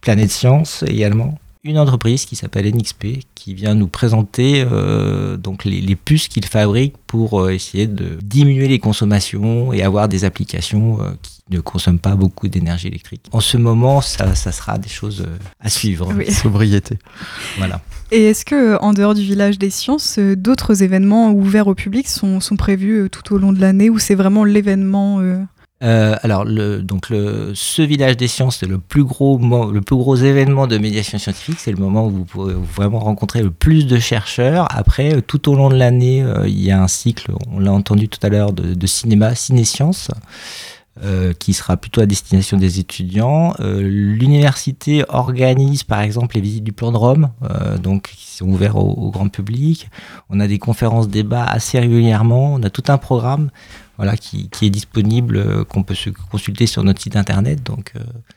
Planète 0.00 0.30
Science 0.30 0.84
également 0.86 1.38
une 1.64 1.78
entreprise 1.78 2.24
qui 2.24 2.36
s'appelle 2.36 2.66
NXP 2.74 3.20
qui 3.34 3.54
vient 3.54 3.74
nous 3.74 3.86
présenter 3.86 4.64
euh, 4.70 5.36
donc 5.36 5.64
les, 5.64 5.96
puces 5.96 6.28
qu'ils 6.28 6.46
fabriquent 6.46 6.96
pour 7.06 7.48
essayer 7.50 7.86
de 7.86 8.18
diminuer 8.22 8.68
les 8.68 8.78
consommations 8.78 9.72
et 9.72 9.82
avoir 9.82 10.08
des 10.08 10.24
applications 10.24 10.98
qui 11.22 11.42
ne 11.52 11.60
consomment 11.60 11.98
pas 11.98 12.14
beaucoup 12.14 12.48
d'énergie 12.48 12.88
électrique. 12.88 13.26
En 13.32 13.40
ce 13.40 13.56
moment, 13.56 14.00
ça, 14.00 14.34
sera 14.34 14.78
des 14.78 14.88
choses 14.88 15.22
euh, 15.22 15.38
à 15.60 15.68
suivre. 15.68 16.12
Sobriété. 16.30 16.98
Voilà. 17.58 17.80
Et 18.10 18.24
est-ce 18.24 18.44
que, 18.44 18.78
en 18.80 18.92
dehors 18.92 19.14
du 19.14 19.22
village 19.22 19.58
des 19.58 19.70
sciences, 19.70 20.18
euh, 20.18 20.36
d'autres 20.36 20.82
événements 20.82 21.30
ouverts 21.30 21.66
au 21.66 21.74
public 21.74 22.08
sont, 22.08 22.40
sont 22.40 22.56
prévus 22.56 23.02
euh, 23.02 23.08
tout 23.08 23.34
au 23.34 23.38
long 23.38 23.52
de 23.52 23.60
l'année 23.60 23.90
ou 23.90 23.98
c'est 23.98 24.14
vraiment 24.14 24.44
l'événement 24.44 25.20
alors, 25.82 26.44
le, 26.44 26.80
donc 26.82 27.10
le, 27.10 27.52
ce 27.54 27.82
village 27.82 28.16
des 28.16 28.28
sciences, 28.28 28.58
c'est 28.58 28.66
le 28.66 28.78
plus 28.78 29.04
gros, 29.04 29.38
le 29.70 29.80
plus 29.80 29.96
gros 29.96 30.16
événement 30.16 30.66
de 30.66 30.78
médiation 30.78 31.18
scientifique. 31.18 31.58
C'est 31.58 31.72
le 31.72 31.78
moment 31.78 32.06
où 32.06 32.10
vous 32.10 32.24
pourrez 32.24 32.54
vraiment 32.54 33.00
rencontrer 33.00 33.42
le 33.42 33.50
plus 33.50 33.86
de 33.86 33.98
chercheurs. 33.98 34.66
Après, 34.70 35.22
tout 35.22 35.50
au 35.50 35.56
long 35.56 35.68
de 35.68 35.76
l'année, 35.76 36.24
il 36.44 36.60
y 36.60 36.70
a 36.70 36.80
un 36.80 36.88
cycle, 36.88 37.32
on 37.50 37.58
l'a 37.58 37.72
entendu 37.72 38.08
tout 38.08 38.20
à 38.22 38.28
l'heure, 38.28 38.52
de, 38.52 38.74
de 38.74 38.86
cinéma, 38.86 39.34
ciné-sciences. 39.34 40.10
Euh, 41.00 41.32
qui 41.32 41.54
sera 41.54 41.78
plutôt 41.78 42.02
à 42.02 42.06
destination 42.06 42.58
des 42.58 42.78
étudiants. 42.78 43.54
Euh, 43.60 43.80
l'université 43.80 45.06
organise 45.08 45.84
par 45.84 46.02
exemple 46.02 46.34
les 46.34 46.42
visites 46.42 46.64
du 46.64 46.72
plan 46.72 46.92
de 46.92 46.98
Rome, 46.98 47.30
euh, 47.44 47.78
donc 47.78 48.10
qui 48.14 48.30
sont 48.30 48.46
ouverts 48.46 48.76
au, 48.76 49.10
grand 49.10 49.30
public. 49.30 49.88
On 50.28 50.38
a 50.38 50.46
des 50.46 50.58
conférences 50.58 51.08
débats 51.08 51.46
assez 51.46 51.80
régulièrement. 51.80 52.52
On 52.52 52.62
a 52.62 52.68
tout 52.68 52.84
un 52.88 52.98
programme 52.98 53.50
voilà, 53.96 54.18
qui, 54.18 54.50
qui 54.50 54.66
est 54.66 54.70
disponible, 54.70 55.64
qu'on 55.64 55.82
peut 55.82 55.94
se 55.94 56.10
consulter 56.10 56.66
sur 56.66 56.84
notre 56.84 57.00
site 57.00 57.16
internet. 57.16 57.62
Donc, 57.62 57.94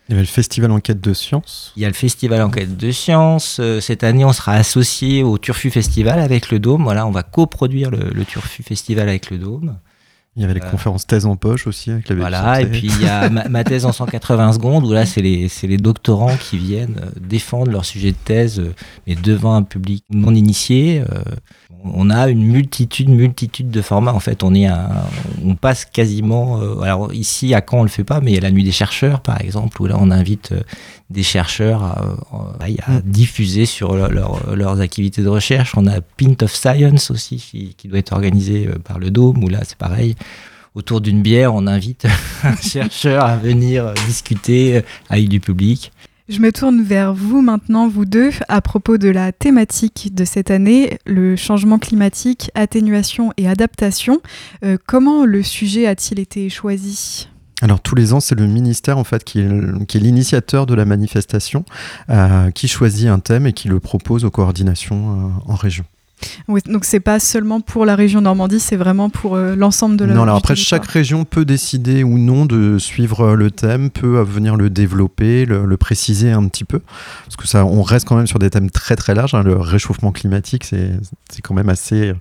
il 0.08 0.16
y 0.16 0.18
a 0.18 0.22
le 0.22 0.26
festival 0.26 0.72
Enquête 0.72 1.02
de 1.02 1.14
Sciences. 1.14 1.74
Il 1.76 1.82
y 1.82 1.86
a 1.86 1.90
le 1.90 1.94
festival 1.94 2.42
Enquête 2.42 2.78
de 2.78 2.92
Sciences. 2.92 3.60
cette 3.82 4.06
année, 4.06 4.24
on 4.24 4.32
sera 4.32 4.54
associé 4.54 5.24
au 5.24 5.38
Turfu 5.38 5.72
Festival 5.72 6.20
avec 6.20 6.50
le 6.52 6.60
Dôme. 6.60 6.84
Voilà, 6.84 7.06
on 7.06 7.12
va 7.12 7.24
coproduire 7.24 7.92
le, 7.92 8.12
le 8.14 8.24
Turfu 8.24 8.64
Festival 8.64 9.10
avec 9.10 9.30
le 9.30 9.40
Dôme. 9.40 9.76
Il 10.36 10.42
y 10.42 10.46
avait 10.46 10.54
les 10.54 10.62
euh, 10.62 10.70
conférences 10.70 11.08
thèse 11.08 11.25
en 11.25 11.38
poche 11.38 11.65
aussi 11.65 11.92
avec 11.92 12.10
la 12.10 12.15
Voilà, 12.15 12.62
et 12.62 12.65
puis 12.65 12.88
il 12.88 13.01
y 13.01 13.08
a 13.08 13.30
ma, 13.30 13.63
thèse 13.63 13.86
en 13.86 13.94
180 13.94 14.54
secondes 14.54 14.86
où 14.86 14.92
là, 14.92 15.06
c'est 15.06 15.22
les, 15.22 15.50
les, 15.63 15.77
doctorants 15.77 16.36
qui 16.36 16.58
viennent 16.58 17.00
euh, 17.01 17.10
défendre 17.20 17.72
leur 17.72 17.86
sujet 17.86 18.12
de 18.12 18.18
thèse, 18.18 18.60
euh, 18.60 18.74
mais 19.08 19.15
devant 19.15 19.56
un 19.56 19.63
public 19.63 20.04
non 20.10 20.36
initié 20.36 21.04
on 21.94 22.10
a 22.10 22.30
une 22.30 22.44
multitude, 22.44 23.10
multitude 23.10 23.70
de 23.70 23.82
formats. 23.82 24.13
En 24.13 24.20
fait, 24.20 24.44
on 24.44 24.54
est 24.54 24.68
on 25.44 25.56
passe 25.56 25.86
quasiment. 25.86 26.62
Euh, 26.62 26.82
alors 26.82 27.13
ici, 27.13 27.54
à 27.54 27.62
Caen, 27.62 27.80
on 27.80 27.84
le 27.84 27.89
fait 27.89 28.04
pas, 28.04 28.22
mais 28.22 28.32
il 28.32 28.36
y 28.36 28.38
a 28.38 28.42
la 28.42 28.51
nuit 28.51 28.63
des 28.63 28.72
chercheurs, 28.72 29.22
par 29.22 29.39
exemple, 29.42 29.82
où 29.82 29.86
là, 29.86 29.96
on 30.00 30.12
invite 30.12 30.51
euh, 30.51 30.62
des 31.10 31.24
chercheurs 31.24 31.84
à, 31.84 32.68
mm. 32.68 33.01
diffuser 33.06 33.65
sur 33.65 33.96
leurs 33.96 34.82
activités 34.82 35.22
de 35.22 35.27
recherche. 35.27 35.74
On 35.77 35.88
a 35.88 36.01
Pint 36.01 36.42
of 36.42 36.54
Science 36.54 37.12
aussi, 37.12 37.74
qui, 37.77 37.88
doit 37.88 38.00
être 38.00 38.13
organisé 38.13 38.68
euh, 38.68 38.80
par 38.80 39.00
le 39.00 39.12
Dôme, 39.12 39.44
où 39.44 39.50
là, 39.50 39.60
c'est 39.63 39.77
pareil. 39.77 40.15
Autour 40.74 41.00
d'une 41.00 41.22
bière, 41.22 41.54
on 41.54 41.68
invite 41.68 42.06
un 42.44 42.56
chercheur 42.58 43.24
à 43.24 43.38
venir 43.38 43.94
discuter 44.08 44.82
avec 45.10 45.30
du 45.30 45.39
public. 45.39 45.92
Je 46.27 46.39
me 46.39 46.51
tourne 46.51 46.82
vers 46.82 47.13
vous 47.13 47.44
maintenant, 47.44 47.88
vous 47.88 48.05
deux, 48.05 48.32
à 48.48 48.60
propos 48.60 48.98
de 48.98 49.10
la 49.10 49.32
thématique 49.32 50.15
de 50.15 50.25
cette 50.25 50.50
année, 50.50 50.98
le 51.05 51.36
changement 51.36 51.77
climatique, 51.77 52.50
atténuation 52.55 53.32
et 53.38 53.48
adaptation. 53.48 54.22
Euh, 54.63 54.77
comment 54.88 55.24
le 55.24 55.44
sujet 55.44 55.86
a-t-il 55.86 56.20
été 56.20 56.50
choisi? 56.50 57.29
Alors 57.62 57.79
tous 57.79 57.94
les 57.94 58.12
ans, 58.12 58.22
c'est 58.22 58.34
le 58.34 58.48
ministère 58.48 58.98
en 58.98 59.03
fait 59.03 59.24
qui 59.24 59.39
est, 59.39 60.00
l'initiateur 60.00 60.65
de 60.65 60.74
la 60.74 60.86
manifestation, 60.86 61.63
euh, 62.10 62.50
qui 62.50 62.67
choisit 62.67 63.08
un 63.08 63.20
thème 63.20 63.46
et 63.46 63.53
qui 63.53 63.67
le 63.67 63.79
propose 63.79 64.25
aux 64.25 64.32
coordinations 64.32 65.12
euh, 65.12 65.51
en 65.51 65.53
région. 65.53 65.86
Oui, 66.48 66.62
donc 66.65 66.86
c'est 66.86 67.00
pas 67.00 67.19
seulement 67.19 67.60
pour 67.62 67.86
la 67.86 67.95
région 67.95 68.22
Normandie, 68.22 68.60
c'est 68.60 68.75
vraiment 68.75 69.10
pour 69.10 69.36
euh, 69.36 69.55
l'ensemble 69.55 69.98
de 69.98 70.05
la. 70.05 70.13
Non, 70.13 70.24
alors 70.24 70.38
après 70.38 70.55
chaque 70.55 70.86
région 70.86 71.25
peut 71.25 71.45
décider 71.45 72.03
ou 72.03 72.17
non 72.17 72.45
de 72.45 72.77
suivre 72.77 73.22
euh, 73.22 73.36
le 73.36 73.51
thème, 73.51 73.89
peut 73.89 74.22
venir 74.22 74.55
le 74.55 74.69
développer, 74.69 75.45
le, 75.45 75.75
préciser 75.77 76.31
un 76.31 76.48
petit 76.48 76.63
peu, 76.63 76.79
parce 77.25 77.36
que 77.36 77.48
ça, 77.48 77.65
on 77.65 77.84
reste 77.84 78.07
quand 78.07 78.15
même 78.15 78.27
sur 78.27 78.39
des 78.39 78.50
thèmes 78.50 78.69
très 78.69 78.95
très 78.95 79.13
larges. 79.13 79.34
Hein. 79.34 79.43
Le 79.43 79.57
réchauffement 79.57 80.12
climatique, 80.12 80.63
c'est 80.63 81.00
quand 81.43 81.53
même 81.53 81.69
assez 81.69 82.13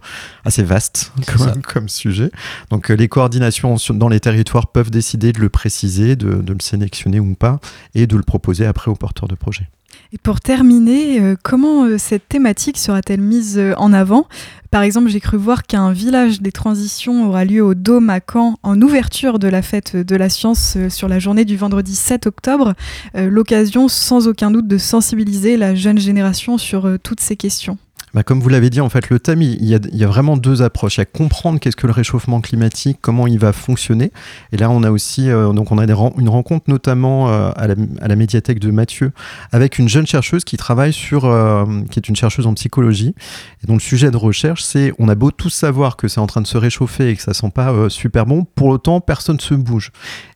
assez 0.44 0.62
vaste 0.62 1.12
comme, 1.62 1.88
sujet. 1.88 2.30
Donc 2.70 2.90
euh, 2.90 2.94
les 2.94 3.08
coordinations 3.08 3.76
dans 3.90 4.08
les 4.08 4.20
territoires 4.20 4.68
peuvent 4.68 4.90
décider 4.90 5.32
de 5.32 5.40
le 5.40 5.48
préciser, 5.48 6.16
de, 6.16 6.34
de 6.34 6.52
le 6.52 6.60
sélectionner 6.60 7.20
ou 7.20 7.34
pas, 7.34 7.60
et 7.94 8.06
de 8.06 8.16
le 8.16 8.22
proposer 8.22 8.66
après 8.66 8.90
aux 8.90 8.96
porteurs 8.96 9.28
de 9.28 9.34
projet. 9.34 9.68
Et 10.12 10.18
pour 10.18 10.40
terminer, 10.40 11.20
euh, 11.20 11.34
comment 11.42 11.84
euh, 11.84 11.98
cette 11.98 12.28
thématique 12.28 12.78
sera-t-elle 12.78 13.20
mise 13.20 13.58
euh, 13.58 13.74
en 13.78 13.92
avant? 13.92 14.26
Par 14.70 14.82
exemple, 14.82 15.08
j'ai 15.08 15.20
cru 15.20 15.36
voir 15.36 15.64
qu'un 15.64 15.92
village 15.92 16.40
des 16.40 16.52
transitions 16.52 17.28
aura 17.28 17.44
lieu 17.44 17.62
au 17.62 17.74
Dôme 17.74 18.10
à 18.10 18.20
Caen 18.20 18.58
en 18.62 18.80
ouverture 18.80 19.38
de 19.38 19.48
la 19.48 19.62
fête 19.62 19.96
de 19.96 20.16
la 20.16 20.28
science 20.28 20.76
sur 20.88 21.08
la 21.08 21.18
journée 21.18 21.44
du 21.44 21.56
vendredi 21.56 21.94
7 21.94 22.26
octobre. 22.26 22.74
L'occasion 23.14 23.86
sans 23.86 24.26
aucun 24.26 24.50
doute 24.50 24.66
de 24.66 24.76
sensibiliser 24.76 25.56
la 25.56 25.76
jeune 25.76 25.98
génération 25.98 26.58
sur 26.58 26.90
toutes 27.04 27.20
ces 27.20 27.36
questions. 27.36 27.78
Bah, 28.14 28.22
comme 28.22 28.40
vous 28.40 28.48
l'avez 28.48 28.70
dit, 28.70 28.80
en 28.80 28.88
fait, 28.88 29.10
le 29.10 29.18
thème, 29.18 29.42
il 29.42 29.64
y, 29.64 29.74
a, 29.74 30.06
vraiment 30.06 30.36
deux 30.36 30.62
approches. 30.62 30.96
Il 30.96 31.00
y 31.00 31.02
a 31.02 31.04
comprendre 31.04 31.58
qu'est-ce 31.58 31.74
que 31.74 31.88
le 31.88 31.92
réchauffement 31.92 32.40
climatique, 32.40 32.98
comment 33.00 33.26
il 33.26 33.40
va 33.40 33.52
fonctionner. 33.52 34.12
Et 34.52 34.56
là, 34.56 34.70
on 34.70 34.84
a 34.84 34.90
aussi, 34.92 35.28
euh, 35.28 35.52
donc 35.52 35.72
on 35.72 35.78
a 35.78 35.84
une 35.84 36.28
rencontre 36.28 36.66
notamment 36.68 37.28
euh, 37.28 37.50
à, 37.56 37.66
la, 37.66 38.16
médiathèque 38.16 38.60
de 38.60 38.70
Mathieu 38.70 39.10
avec 39.50 39.80
une 39.80 39.88
jeune 39.88 40.06
chercheuse 40.06 40.44
qui 40.44 40.56
travaille 40.56 40.92
sur, 40.92 41.24
euh, 41.24 41.64
qui 41.90 41.98
est 41.98 42.08
une 42.08 42.14
chercheuse 42.14 42.46
en 42.46 42.54
psychologie. 42.54 43.16
Et 43.64 43.66
donc 43.66 43.80
le 43.80 43.84
sujet 43.84 44.12
de 44.12 44.16
recherche, 44.16 44.62
c'est, 44.62 44.92
on 45.00 45.08
a 45.08 45.16
beau 45.16 45.32
tous 45.32 45.50
savoir 45.50 45.96
que 45.96 46.06
c'est 46.06 46.20
en 46.20 46.28
train 46.28 46.40
de 46.40 46.46
se 46.46 46.56
réchauffer 46.56 47.10
et 47.10 47.16
que 47.16 47.22
ça 47.22 47.34
sent 47.34 47.50
pas 47.52 47.88
super 47.88 48.26
bon, 48.26 48.46
pour 48.54 48.68
autant, 48.68 49.00
personne 49.00 49.40
se 49.40 49.54
bouge 49.54 49.90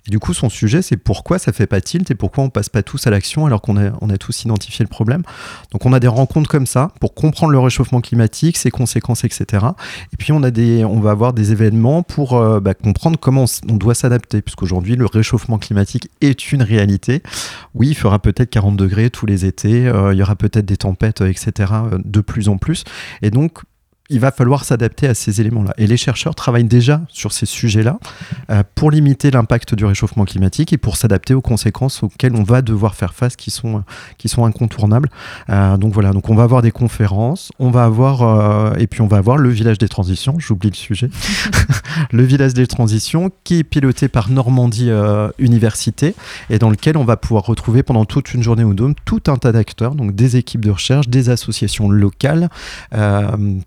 du 0.08 0.18
coup, 0.18 0.32
son 0.32 0.48
sujet, 0.48 0.82
c'est 0.82 0.96
pourquoi 0.96 1.38
ça 1.38 1.52
fait 1.52 1.66
pas 1.66 1.80
tilt 1.80 2.10
et 2.10 2.14
pourquoi 2.14 2.44
on 2.44 2.50
passe 2.50 2.68
pas 2.68 2.82
tous 2.82 3.06
à 3.06 3.10
l'action 3.10 3.46
alors 3.46 3.60
qu'on 3.60 3.76
a, 3.76 3.88
a 3.88 4.18
tous 4.18 4.44
identifié 4.44 4.82
le 4.82 4.88
problème. 4.88 5.22
Donc, 5.70 5.84
on 5.84 5.92
a 5.92 6.00
des 6.00 6.08
rencontres 6.08 6.48
comme 6.48 6.66
ça 6.66 6.90
pour 7.00 7.14
comprendre 7.14 7.52
le 7.52 7.58
réchauffement 7.68 8.00
climatique, 8.00 8.56
ses 8.56 8.70
conséquences, 8.70 9.24
etc. 9.24 9.66
Et 10.12 10.16
puis, 10.16 10.32
on, 10.32 10.42
a 10.42 10.50
des, 10.50 10.84
on 10.84 11.00
va 11.00 11.10
avoir 11.10 11.32
des 11.32 11.52
événements 11.52 12.02
pour 12.02 12.36
euh, 12.36 12.60
bah, 12.60 12.74
comprendre 12.74 13.18
comment 13.18 13.44
on, 13.68 13.76
doit 13.76 13.94
s'adapter, 13.94 14.42
puisqu'aujourd'hui, 14.42 14.96
le 14.96 15.06
réchauffement 15.06 15.58
climatique 15.58 16.10
est 16.20 16.52
une 16.52 16.62
réalité. 16.62 17.22
Oui, 17.74 17.88
il 17.88 17.94
fera 17.94 18.18
peut-être 18.18 18.50
40 18.50 18.76
degrés 18.76 19.10
tous 19.10 19.26
les 19.26 19.44
étés, 19.44 19.86
euh, 19.86 20.12
il 20.12 20.18
y 20.18 20.22
aura 20.22 20.36
peut-être 20.36 20.66
des 20.66 20.76
tempêtes, 20.76 21.20
etc., 21.20 21.72
euh, 21.92 21.98
de 22.04 22.20
plus 22.20 22.48
en 22.48 22.58
plus. 22.58 22.84
Et 23.22 23.30
donc, 23.30 23.62
il 24.10 24.20
va 24.20 24.30
falloir 24.30 24.64
s'adapter 24.64 25.06
à 25.06 25.14
ces 25.14 25.40
éléments-là. 25.40 25.74
Et 25.76 25.86
les 25.86 25.98
chercheurs 25.98 26.34
travaillent 26.34 26.64
déjà 26.64 27.02
sur 27.08 27.32
ces 27.32 27.44
sujets-là 27.44 27.98
euh, 28.50 28.62
pour 28.74 28.90
limiter 28.90 29.30
l'impact 29.30 29.74
du 29.74 29.84
réchauffement 29.84 30.24
climatique 30.24 30.72
et 30.72 30.78
pour 30.78 30.96
s'adapter 30.96 31.34
aux 31.34 31.42
conséquences 31.42 32.02
auxquelles 32.02 32.34
on 32.34 32.42
va 32.42 32.62
devoir 32.62 32.94
faire 32.94 33.12
face, 33.12 33.36
qui 33.36 33.50
sont, 33.50 33.84
qui 34.16 34.28
sont 34.28 34.46
incontournables. 34.46 35.10
Euh, 35.50 35.76
donc 35.76 35.92
voilà, 35.92 36.12
donc 36.12 36.30
on 36.30 36.34
va 36.34 36.44
avoir 36.44 36.62
des 36.62 36.70
conférences, 36.70 37.52
on 37.58 37.70
va 37.70 37.84
avoir 37.84 38.22
euh, 38.22 38.74
et 38.78 38.86
puis 38.86 39.02
on 39.02 39.08
va 39.08 39.18
avoir 39.18 39.36
le 39.36 39.50
village 39.50 39.78
des 39.78 39.88
transitions. 39.88 40.36
J'oublie 40.38 40.70
le 40.70 40.76
sujet. 40.76 41.10
le 42.12 42.22
village 42.22 42.54
des 42.54 42.66
transitions 42.66 43.30
qui 43.44 43.58
est 43.58 43.64
piloté 43.64 44.08
par 44.08 44.30
Normandie 44.30 44.90
Université 45.38 46.14
et 46.50 46.58
dans 46.58 46.70
lequel 46.70 46.96
on 46.96 47.04
va 47.04 47.16
pouvoir 47.16 47.44
retrouver 47.44 47.82
pendant 47.82 48.04
toute 48.04 48.32
une 48.32 48.42
journée 48.42 48.64
ou 48.64 48.74
deux 48.74 48.94
tout 49.04 49.22
un 49.26 49.36
tas 49.36 49.52
d'acteurs, 49.52 49.94
donc 49.94 50.14
des 50.14 50.36
équipes 50.36 50.64
de 50.64 50.70
recherche, 50.70 51.08
des 51.08 51.28
associations 51.28 51.90
locales 51.90 52.48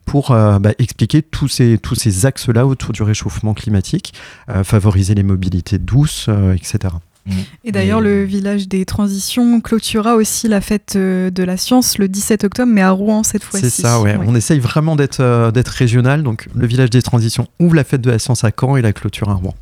pour 0.06 0.31
euh, 0.32 0.60
bah, 0.60 0.72
expliquer 0.80 1.22
tous 1.22 1.48
ces, 1.48 1.78
tous 1.78 1.96
ces 1.96 2.26
axes-là 2.26 2.66
autour 2.66 2.94
du 2.94 3.04
réchauffement 3.04 3.54
climatique, 3.54 4.14
euh, 4.50 4.64
favoriser 4.64 5.16
les 5.16 5.24
mobilités 5.24 5.78
douces, 5.78 6.28
euh, 6.30 6.54
etc. 6.54 6.94
Mmh. 7.26 7.32
Et 7.66 7.72
d'ailleurs, 7.72 8.02
le 8.02 8.24
village 8.24 8.68
des 8.68 8.84
transitions 8.86 9.62
clôturera 9.62 10.16
aussi 10.16 10.48
la 10.48 10.60
fête 10.60 10.98
de 10.98 11.44
la 11.44 11.56
science 11.56 12.00
le 12.00 12.08
17 12.08 12.46
octobre, 12.46 12.72
mais 12.72 12.82
à 12.82 12.90
Rouen 12.92 13.22
cette 13.24 13.44
fois-ci. 13.44 13.70
C'est 13.70 13.84
ça, 13.84 14.02
ouais. 14.02 14.18
On 14.26 14.34
essaye 14.34 14.60
vraiment 14.60 14.96
d'être 14.96 15.52
d'être 15.52 15.70
régional. 15.70 16.24
Donc, 16.24 16.48
le 16.56 16.66
village 16.66 16.90
des 16.90 17.04
transitions 17.04 17.48
ouvre 17.60 17.76
la 17.76 17.84
fête 17.84 18.02
de 18.02 18.10
la 18.10 18.18
science 18.18 18.44
à 18.44 18.50
Caen 18.60 18.76
et 18.76 18.82
la 18.82 18.92
clôture 18.92 19.30
à 19.30 19.36
Rouen. 19.36 19.54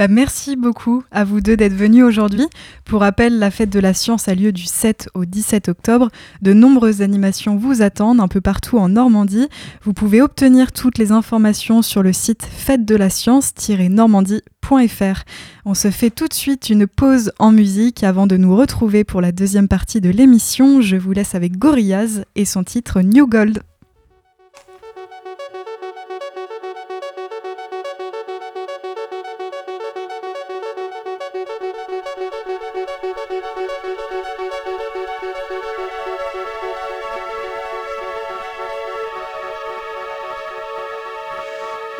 Bah, 0.00 0.08
merci 0.08 0.56
beaucoup 0.56 1.04
à 1.10 1.24
vous 1.24 1.42
deux 1.42 1.56
d'être 1.56 1.74
venus 1.74 2.04
aujourd'hui. 2.04 2.46
Pour 2.86 3.02
rappel, 3.02 3.38
la 3.38 3.50
fête 3.50 3.70
de 3.70 3.80
la 3.80 3.92
science 3.92 4.28
a 4.28 4.34
lieu 4.34 4.50
du 4.50 4.64
7 4.64 5.10
au 5.14 5.26
17 5.26 5.68
octobre. 5.68 6.08
De 6.40 6.54
nombreuses 6.54 7.02
animations 7.02 7.56
vous 7.56 7.82
attendent 7.82 8.20
un 8.20 8.28
peu 8.28 8.40
partout 8.40 8.78
en 8.78 8.88
Normandie. 8.88 9.48
Vous 9.82 9.92
pouvez 9.92 10.22
obtenir 10.22 10.72
toutes 10.72 10.96
les 10.96 11.12
informations 11.12 11.82
sur 11.82 12.02
le 12.02 12.14
site 12.14 12.48
fête 12.50 12.86
de 12.86 12.96
la 12.96 13.10
science-normandie.fr. 13.10 15.24
On 15.66 15.74
se 15.74 15.90
fait 15.90 16.10
tout 16.10 16.28
de 16.28 16.34
suite 16.34 16.70
une 16.70 16.86
pause 16.86 17.32
en 17.38 17.52
musique 17.52 18.02
avant 18.02 18.26
de 18.26 18.38
nous 18.38 18.56
retrouver 18.56 19.04
pour 19.04 19.20
la 19.20 19.32
deuxième 19.32 19.68
partie 19.68 20.00
de 20.00 20.10
l'émission. 20.10 20.80
Je 20.80 20.96
vous 20.96 21.12
laisse 21.12 21.34
avec 21.34 21.58
Gorillaz 21.58 22.24
et 22.36 22.46
son 22.46 22.64
titre 22.64 23.02
New 23.02 23.26
Gold. 23.26 23.62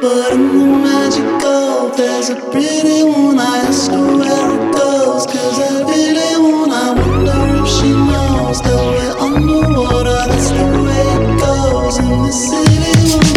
But 0.00 0.32
in 0.32 0.58
the 0.58 0.64
magical, 0.64 1.90
there's 1.94 2.30
a 2.30 2.36
pretty 2.50 3.02
one. 3.02 3.38
I 3.38 3.58
ask 3.68 3.90
her 3.90 4.16
where 4.16 4.54
it 4.54 4.72
goes. 4.72 5.26
Cause 5.26 5.58
I 5.60 5.82
really 5.82 6.40
want, 6.42 6.72
I 6.72 6.94
wonder 6.94 7.62
if 7.62 7.68
she 7.68 7.90
knows 7.92 8.62
that 8.62 8.80
we're 8.80 9.18
underwater. 9.18 10.26
That's 10.26 10.50
the 10.52 10.64
way 10.86 11.04
it 11.16 11.38
goes 11.38 11.98
in 11.98 12.08
the 12.22 12.32
city. 12.32 13.29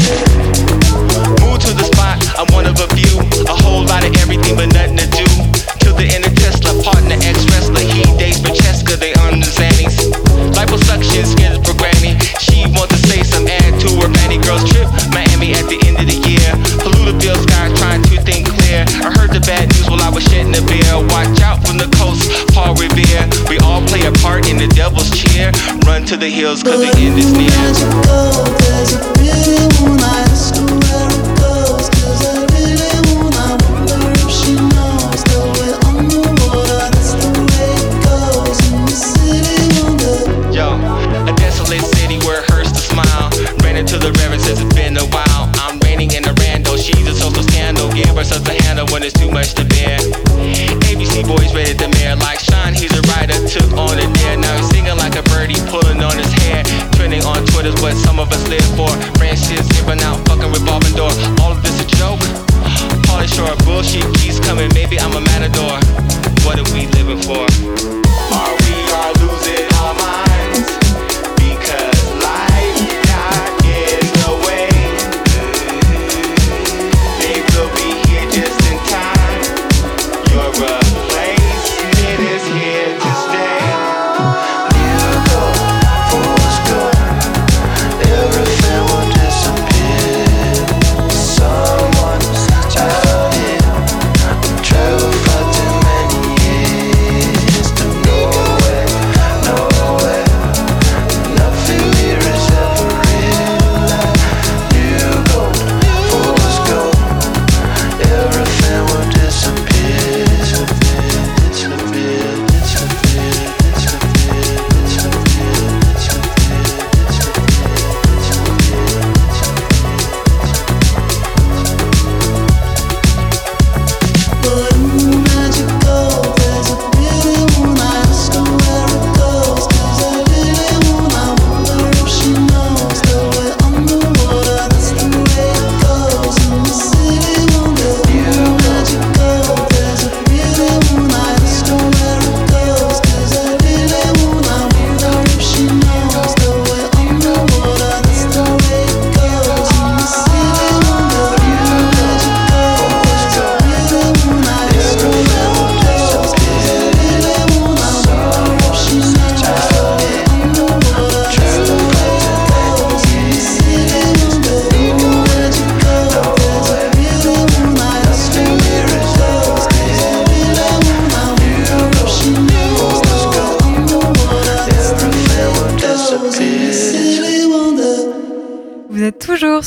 To 26.13 26.19
the 26.19 26.29
hills, 26.29 26.61
cause 26.61 26.79
the 26.79 26.99
end 26.99 27.17
is 27.17 27.31
near. 27.33 28.22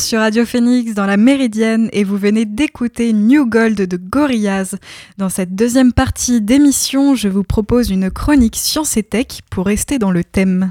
Sur 0.07 0.21
Radio 0.21 0.47
Phoenix 0.47 0.95
dans 0.95 1.05
la 1.05 1.17
Méridienne 1.17 1.89
et 1.93 2.05
vous 2.05 2.17
venez 2.17 2.45
d'écouter 2.45 3.13
New 3.13 3.45
Gold 3.45 3.75
de 3.75 3.97
Gorillaz. 3.97 4.77
Dans 5.19 5.29
cette 5.29 5.57
deuxième 5.57 5.93
partie 5.93 6.41
d'émission, 6.41 7.17
je 7.17 7.27
vous 7.27 7.43
propose 7.43 7.91
une 7.91 8.09
chronique 8.13 8.55
science 8.55 8.97
et 8.97 9.03
tech 9.03 9.41
pour 9.51 9.67
rester 9.67 9.99
dans 9.99 10.13
le 10.13 10.23
thème. 10.23 10.71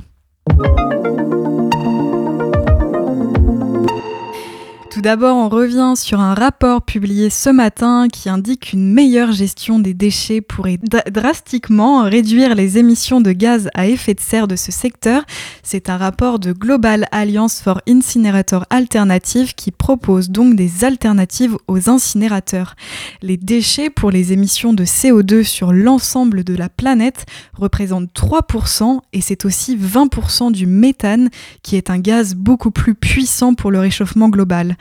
D'abord, 5.06 5.38
on 5.38 5.50
revient 5.50 5.94
sur 5.96 6.20
un 6.20 6.34
rapport 6.34 6.82
publié 6.82 7.30
ce 7.30 7.52
matin 7.52 8.08
qui 8.12 8.28
indique 8.28 8.72
qu'une 8.72 8.92
meilleure 8.92 9.34
gestion 9.34 9.78
des 9.78 9.94
déchets 9.94 10.42
pourrait 10.42 10.80
drastiquement 11.12 12.02
réduire 12.02 12.56
les 12.56 12.80
émissions 12.80 13.22
de 13.22 13.32
gaz 13.32 13.70
à 13.76 13.86
effet 13.86 14.16
de 14.16 14.20
serre 14.20 14.48
de 14.48 14.56
ce 14.56 14.72
secteur. 14.72 15.24
C'est 15.62 15.92
un 15.92 15.98
rapport 15.98 16.40
de 16.40 16.54
Global 16.54 17.06
Alliance 17.12 17.62
for 17.62 17.82
Incinerators 17.88 18.66
Alternative 18.72 19.54
qui 19.54 19.70
propose 19.70 20.32
donc 20.32 20.56
des 20.56 20.84
alternatives 20.84 21.56
aux 21.68 21.88
incinérateurs. 21.88 22.74
Les 23.22 23.38
déchets 23.38 23.92
pour 23.92 24.10
les 24.10 24.34
émissions 24.34 24.74
de 24.74 24.86
CO2 24.86 25.44
sur 25.44 25.72
l'ensemble 25.72 26.44
de 26.44 26.56
la 26.56 26.68
planète 26.68 27.28
représentent 27.54 28.10
3% 28.16 29.02
et 29.14 29.22
c'est 29.22 29.46
aussi 29.46 29.78
20% 29.78 30.52
du 30.52 30.66
méthane 30.66 31.30
qui 31.62 31.76
est 31.76 31.92
un 31.92 32.00
gaz 32.00 32.34
beaucoup 32.34 32.72
plus 32.72 32.96
puissant 32.96 33.54
pour 33.54 33.70
le 33.70 33.78
réchauffement 33.78 34.30
global. 34.30 34.76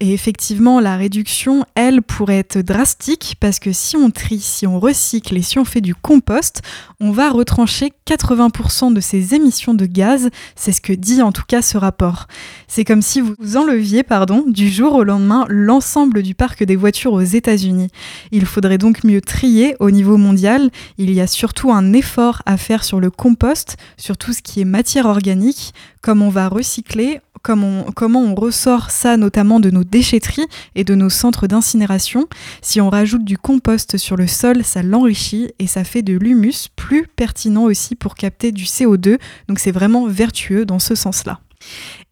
Et 0.00 0.12
effectivement, 0.12 0.80
la 0.80 0.96
réduction, 0.96 1.64
elle, 1.76 2.02
pourrait 2.02 2.38
être 2.38 2.58
drastique 2.58 3.36
parce 3.38 3.60
que 3.60 3.72
si 3.72 3.96
on 3.96 4.10
trie, 4.10 4.40
si 4.40 4.66
on 4.66 4.80
recycle 4.80 5.36
et 5.36 5.42
si 5.42 5.60
on 5.60 5.64
fait 5.64 5.80
du 5.80 5.94
compost, 5.94 6.62
on 6.98 7.12
va 7.12 7.30
retrancher 7.30 7.92
80% 8.06 8.92
de 8.92 9.00
ces 9.00 9.34
émissions 9.34 9.74
de 9.74 9.86
gaz. 9.86 10.28
C'est 10.56 10.72
ce 10.72 10.80
que 10.80 10.92
dit 10.92 11.22
en 11.22 11.30
tout 11.30 11.44
cas 11.46 11.62
ce 11.62 11.78
rapport. 11.78 12.26
C'est 12.66 12.84
comme 12.84 13.00
si 13.00 13.20
vous 13.20 13.56
enleviez, 13.56 14.02
pardon, 14.02 14.44
du 14.46 14.68
jour 14.68 14.94
au 14.94 15.04
lendemain 15.04 15.46
l'ensemble 15.48 16.22
du 16.22 16.34
parc 16.34 16.64
des 16.64 16.74
voitures 16.74 17.12
aux 17.12 17.20
États-Unis. 17.20 17.88
Il 18.32 18.44
faudrait 18.44 18.78
donc 18.78 19.04
mieux 19.04 19.20
trier 19.20 19.76
au 19.78 19.92
niveau 19.92 20.16
mondial. 20.16 20.70
Il 20.98 21.12
y 21.12 21.20
a 21.20 21.28
surtout 21.28 21.70
un 21.70 21.92
effort 21.92 22.42
à 22.44 22.56
faire 22.56 22.82
sur 22.82 22.98
le 22.98 23.10
compost, 23.10 23.76
sur 23.96 24.16
tout 24.16 24.32
ce 24.32 24.42
qui 24.42 24.60
est 24.60 24.64
matière 24.64 25.06
organique, 25.06 25.74
comme 26.00 26.22
on 26.22 26.28
va 26.28 26.48
recycler, 26.48 27.20
comment 27.42 28.20
on 28.20 28.34
ressort 28.34 28.90
ça 28.90 29.16
notamment 29.16 29.60
de 29.60 29.70
nos 29.70 29.84
déchetteries 29.84 30.46
et 30.74 30.84
de 30.84 30.94
nos 30.94 31.10
centres 31.10 31.46
d'incinération. 31.46 32.28
Si 32.60 32.80
on 32.80 32.90
rajoute 32.90 33.24
du 33.24 33.38
compost 33.38 33.96
sur 33.96 34.16
le 34.16 34.26
sol, 34.26 34.64
ça 34.64 34.82
l'enrichit 34.82 35.50
et 35.58 35.66
ça 35.66 35.84
fait 35.84 36.02
de 36.02 36.16
l'humus 36.16 36.68
plus 36.76 37.06
pertinent 37.06 37.64
aussi 37.64 37.94
pour 37.94 38.14
capter 38.14 38.52
du 38.52 38.64
CO2. 38.64 39.18
Donc 39.48 39.58
c'est 39.58 39.72
vraiment 39.72 40.06
vertueux 40.06 40.64
dans 40.64 40.78
ce 40.78 40.94
sens-là. 40.94 41.40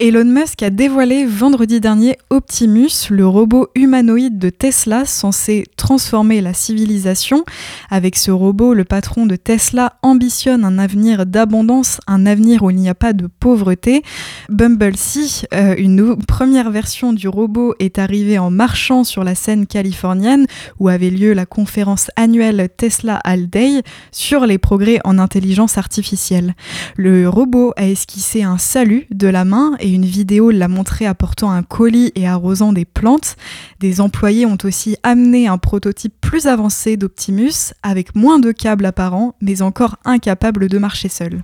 Elon 0.03 0.25
Musk 0.25 0.63
a 0.63 0.71
dévoilé 0.71 1.27
vendredi 1.27 1.79
dernier 1.79 2.17
Optimus, 2.31 3.11
le 3.11 3.27
robot 3.27 3.67
humanoïde 3.75 4.39
de 4.39 4.49
Tesla 4.49 5.05
censé 5.05 5.65
transformer 5.77 6.41
la 6.41 6.55
civilisation. 6.55 7.45
Avec 7.91 8.15
ce 8.15 8.31
robot, 8.31 8.73
le 8.73 8.83
patron 8.83 9.27
de 9.27 9.35
Tesla 9.35 9.99
ambitionne 10.01 10.65
un 10.65 10.79
avenir 10.79 11.27
d'abondance, 11.27 12.01
un 12.07 12.25
avenir 12.25 12.63
où 12.63 12.71
il 12.71 12.77
n'y 12.77 12.89
a 12.89 12.95
pas 12.95 13.13
de 13.13 13.27
pauvreté. 13.27 14.01
Bumblebee, 14.49 15.43
euh, 15.53 15.75
une 15.77 16.17
première 16.17 16.71
version 16.71 17.13
du 17.13 17.27
robot, 17.27 17.75
est 17.77 17.99
arrivée 17.99 18.39
en 18.39 18.49
marchant 18.49 19.03
sur 19.03 19.23
la 19.23 19.35
scène 19.35 19.67
californienne 19.67 20.47
où 20.79 20.89
avait 20.89 21.11
lieu 21.11 21.33
la 21.33 21.45
conférence 21.45 22.09
annuelle 22.15 22.69
Tesla 22.75 23.17
All 23.17 23.51
Day 23.51 23.83
sur 24.11 24.47
les 24.47 24.57
progrès 24.57 24.99
en 25.03 25.19
intelligence 25.19 25.77
artificielle. 25.77 26.55
Le 26.97 27.29
robot 27.29 27.73
a 27.77 27.87
esquissé 27.87 28.41
un 28.41 28.57
salut 28.57 29.05
de 29.11 29.27
la 29.27 29.45
main 29.45 29.75
et 29.79 29.90
une 29.93 30.05
vidéo 30.05 30.51
l'a 30.51 30.67
montré 30.67 31.05
apportant 31.05 31.51
un 31.51 31.63
colis 31.63 32.11
et 32.15 32.27
arrosant 32.27 32.73
des 32.73 32.85
plantes. 32.85 33.35
Des 33.79 34.01
employés 34.01 34.45
ont 34.45 34.57
aussi 34.63 34.97
amené 35.03 35.47
un 35.47 35.57
prototype 35.57 36.13
plus 36.21 36.47
avancé 36.47 36.97
d'Optimus 36.97 37.73
avec 37.83 38.15
moins 38.15 38.39
de 38.39 38.51
câbles 38.51 38.85
apparents 38.85 39.35
mais 39.41 39.61
encore 39.61 39.97
incapable 40.05 40.67
de 40.67 40.77
marcher 40.77 41.09
seul. 41.09 41.43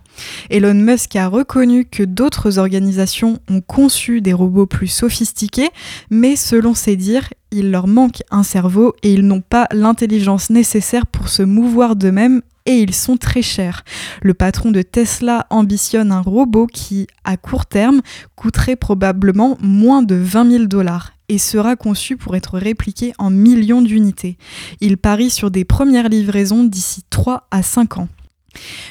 Elon 0.49 0.73
Musk 0.73 1.15
a 1.15 1.27
reconnu 1.27 1.85
que 1.85 2.03
d'autres 2.03 2.59
organisations 2.59 3.39
ont 3.49 3.61
conçu 3.61 4.21
des 4.21 4.33
robots 4.33 4.65
plus 4.65 4.87
sophistiqués 4.87 5.69
mais 6.09 6.35
selon 6.35 6.73
ses 6.73 6.95
dires, 6.95 7.29
il 7.51 7.71
leur 7.71 7.87
manque 7.87 8.23
un 8.31 8.43
cerveau 8.43 8.93
et 9.03 9.13
ils 9.13 9.25
n'ont 9.25 9.41
pas 9.41 9.67
l'intelligence 9.71 10.49
nécessaire 10.49 11.05
pour 11.05 11.29
se 11.29 11.43
mouvoir 11.43 11.95
d'eux-mêmes 11.95 12.41
et 12.67 12.81
ils 12.81 12.93
sont 12.93 13.17
très 13.17 13.41
chers. 13.41 13.83
Le 14.21 14.35
patron 14.35 14.69
de 14.69 14.83
Tesla 14.83 15.47
ambitionne 15.49 16.11
un 16.11 16.21
robot 16.21 16.67
qui, 16.67 17.07
à 17.23 17.37
court 17.37 17.65
terme, 17.65 18.01
coûterait 18.35 18.75
probablement 18.75 19.57
moins 19.61 20.03
de 20.03 20.15
20 20.15 20.51
000 20.51 20.65
dollars 20.65 21.13
et 21.29 21.37
sera 21.37 21.75
conçu 21.75 22.15
pour 22.15 22.35
être 22.35 22.57
répliqué 22.57 23.13
en 23.17 23.29
millions 23.29 23.81
d'unités. 23.81 24.37
Il 24.79 24.97
parie 24.97 25.29
sur 25.29 25.51
des 25.51 25.65
premières 25.65 26.09
livraisons 26.09 26.63
d'ici 26.63 27.03
3 27.09 27.47
à 27.51 27.63
5 27.63 27.97
ans. 27.97 28.07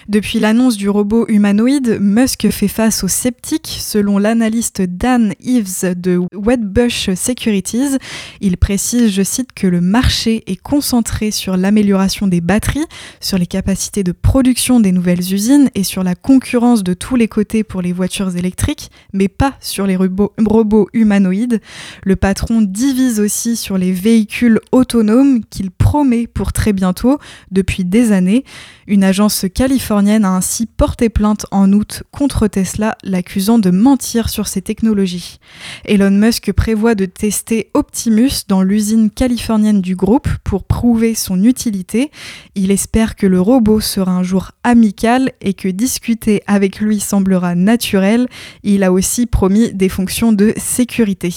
Depuis 0.09 0.39
l'annonce 0.39 0.77
du 0.77 0.89
robot 0.89 1.27
humanoïde, 1.29 1.99
Musk 2.01 2.49
fait 2.51 2.69
face 2.69 3.03
aux 3.03 3.09
sceptiques. 3.09 3.77
Selon 3.81 4.19
l'analyste 4.19 4.83
Dan 4.83 5.35
Eves 5.45 5.95
de 5.97 6.21
Wedbush 6.35 7.11
Securities, 7.15 7.99
il 8.41 8.57
précise, 8.57 9.11
je 9.11 9.23
cite, 9.23 9.53
que 9.53 9.67
le 9.67 9.81
marché 9.81 10.45
est 10.47 10.61
concentré 10.61 11.31
sur 11.31 11.57
l'amélioration 11.57 12.27
des 12.27 12.41
batteries, 12.41 12.87
sur 13.21 13.39
les 13.39 13.47
capacités 13.47 14.05
de 14.05 14.13
production 14.13 14.81
des 14.81 14.93
nouvelles 14.93 15.33
usines 15.33 15.71
et 15.75 15.83
sur 15.83 16.03
la 16.03 16.15
concurrence 16.15 16.85
de 16.85 16.95
tous 16.95 17.17
les 17.17 17.29
côtés 17.29 17.65
pour 17.65 17.83
les 17.83 17.93
voitures 17.93 18.37
électriques, 18.37 18.91
mais 19.13 19.29
pas 19.29 19.55
sur 19.61 19.87
les 19.87 19.97
robots, 19.97 20.33
robots 20.45 20.89
humanoïdes. 20.93 21.61
Le 22.05 22.17
patron 22.17 22.63
divise 22.63 23.21
aussi 23.21 23.57
sur 23.57 23.79
les 23.79 23.93
véhicules 23.93 24.61
autonomes 24.73 25.45
qu'il 25.51 25.71
promet 25.71 26.27
pour 26.27 26.53
très 26.53 26.73
bientôt 26.73 27.19
depuis 27.51 27.85
des 27.85 28.13
années. 28.13 28.45
Une 28.89 29.03
agence 29.03 29.47
californienne 29.53 30.25
a 30.25 30.37
ainsi 30.37 30.67
porté 30.67 31.09
plainte 31.09 31.47
en 31.51 31.73
août 31.73 32.05
contre 32.13 32.47
Tesla, 32.47 32.97
l'accusant 33.03 33.59
de 33.59 33.71
mentir 33.71 34.29
sur 34.29 34.47
ses 34.47 34.63
technologies. 34.63 35.41
Elon 35.85 36.13
Musk 36.13 36.53
prévoit 36.53 36.95
de 36.95 37.05
tester 37.05 37.71
Optimus 37.75 38.47
dans 38.47 38.63
l'usine 38.63 39.11
californienne 39.11 39.81
du 39.81 39.97
groupe 39.97 40.29
pour 40.45 40.65
prouver 40.65 41.15
son 41.15 41.43
utilité. 41.43 42.11
Il 42.55 42.71
espère 42.71 43.17
que 43.17 43.27
le 43.27 43.41
robot 43.41 43.81
sera 43.81 44.13
un 44.13 44.23
jour 44.23 44.53
amical 44.63 45.33
et 45.41 45.55
que 45.55 45.69
discuter 45.69 46.43
avec 46.47 46.81
lui 46.81 47.01
semblera 47.01 47.55
naturel. 47.55 48.29
Il 48.63 48.85
a 48.85 48.93
aussi 48.93 49.27
promis 49.27 49.73
des 49.73 49.89
fonctions 49.89 50.33
de 50.33 50.55
sécurité. 50.57 51.35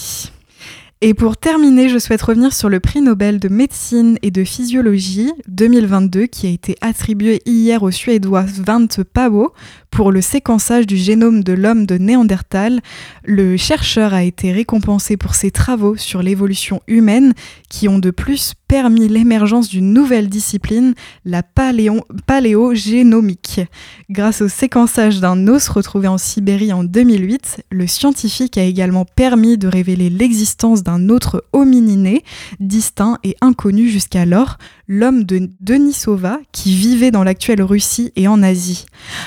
Et 1.02 1.14
pour 1.14 1.38
terminer, 1.38 1.88
je 1.88 1.96
souhaite 1.96 2.20
revenir 2.20 2.52
sur 2.52 2.68
le 2.68 2.78
prix 2.78 3.00
Nobel 3.00 3.40
de 3.40 3.48
médecine 3.48 4.18
et 4.20 4.30
de 4.30 4.44
physiologie 4.44 5.32
2022 5.48 6.26
qui 6.26 6.46
a 6.46 6.50
été 6.50 6.76
attribué 6.82 7.40
hier 7.46 7.82
au 7.82 7.90
Suédois 7.90 8.46
Svante 8.46 9.02
Pavo 9.02 9.54
pour 10.00 10.12
le 10.12 10.22
séquençage 10.22 10.86
du 10.86 10.96
génome 10.96 11.44
de 11.44 11.52
l'homme 11.52 11.84
de 11.84 11.98
Néandertal. 11.98 12.80
Le 13.22 13.58
chercheur 13.58 14.14
a 14.14 14.22
été 14.22 14.50
récompensé 14.50 15.18
pour 15.18 15.34
ses 15.34 15.50
travaux 15.50 15.94
sur 15.98 16.22
l'évolution 16.22 16.80
humaine 16.86 17.34
qui 17.68 17.86
ont 17.86 17.98
de 17.98 18.10
plus 18.10 18.54
permis 18.66 19.08
l'émergence 19.08 19.68
d'une 19.68 19.92
nouvelle 19.92 20.28
discipline, 20.28 20.94
la 21.26 21.42
paléo 21.42 22.06
paléogénomique. 22.24 23.60
Grâce 24.08 24.40
au 24.40 24.48
séquençage 24.48 25.20
d'un 25.20 25.48
os 25.48 25.68
retrouvé 25.68 26.08
en 26.08 26.18
Sibérie 26.18 26.72
en 26.72 26.84
2008, 26.84 27.64
le 27.70 27.86
scientifique 27.86 28.56
a 28.56 28.62
également 28.62 29.04
permis 29.04 29.58
de 29.58 29.66
révéler 29.68 30.08
l'existence 30.08 30.82
d'un 30.82 31.08
autre 31.08 31.44
homininé, 31.52 32.22
distinct 32.60 33.18
et 33.24 33.36
inconnu 33.40 33.88
jusqu'alors, 33.88 34.56
l'homme 34.86 35.24
de 35.24 35.50
Denisova, 35.60 36.38
qui 36.52 36.72
vivait 36.72 37.10
dans 37.10 37.24
l'actuelle 37.24 37.62
Russie 37.62 38.12
et 38.14 38.28
en 38.28 38.40
Asie. 38.40 38.86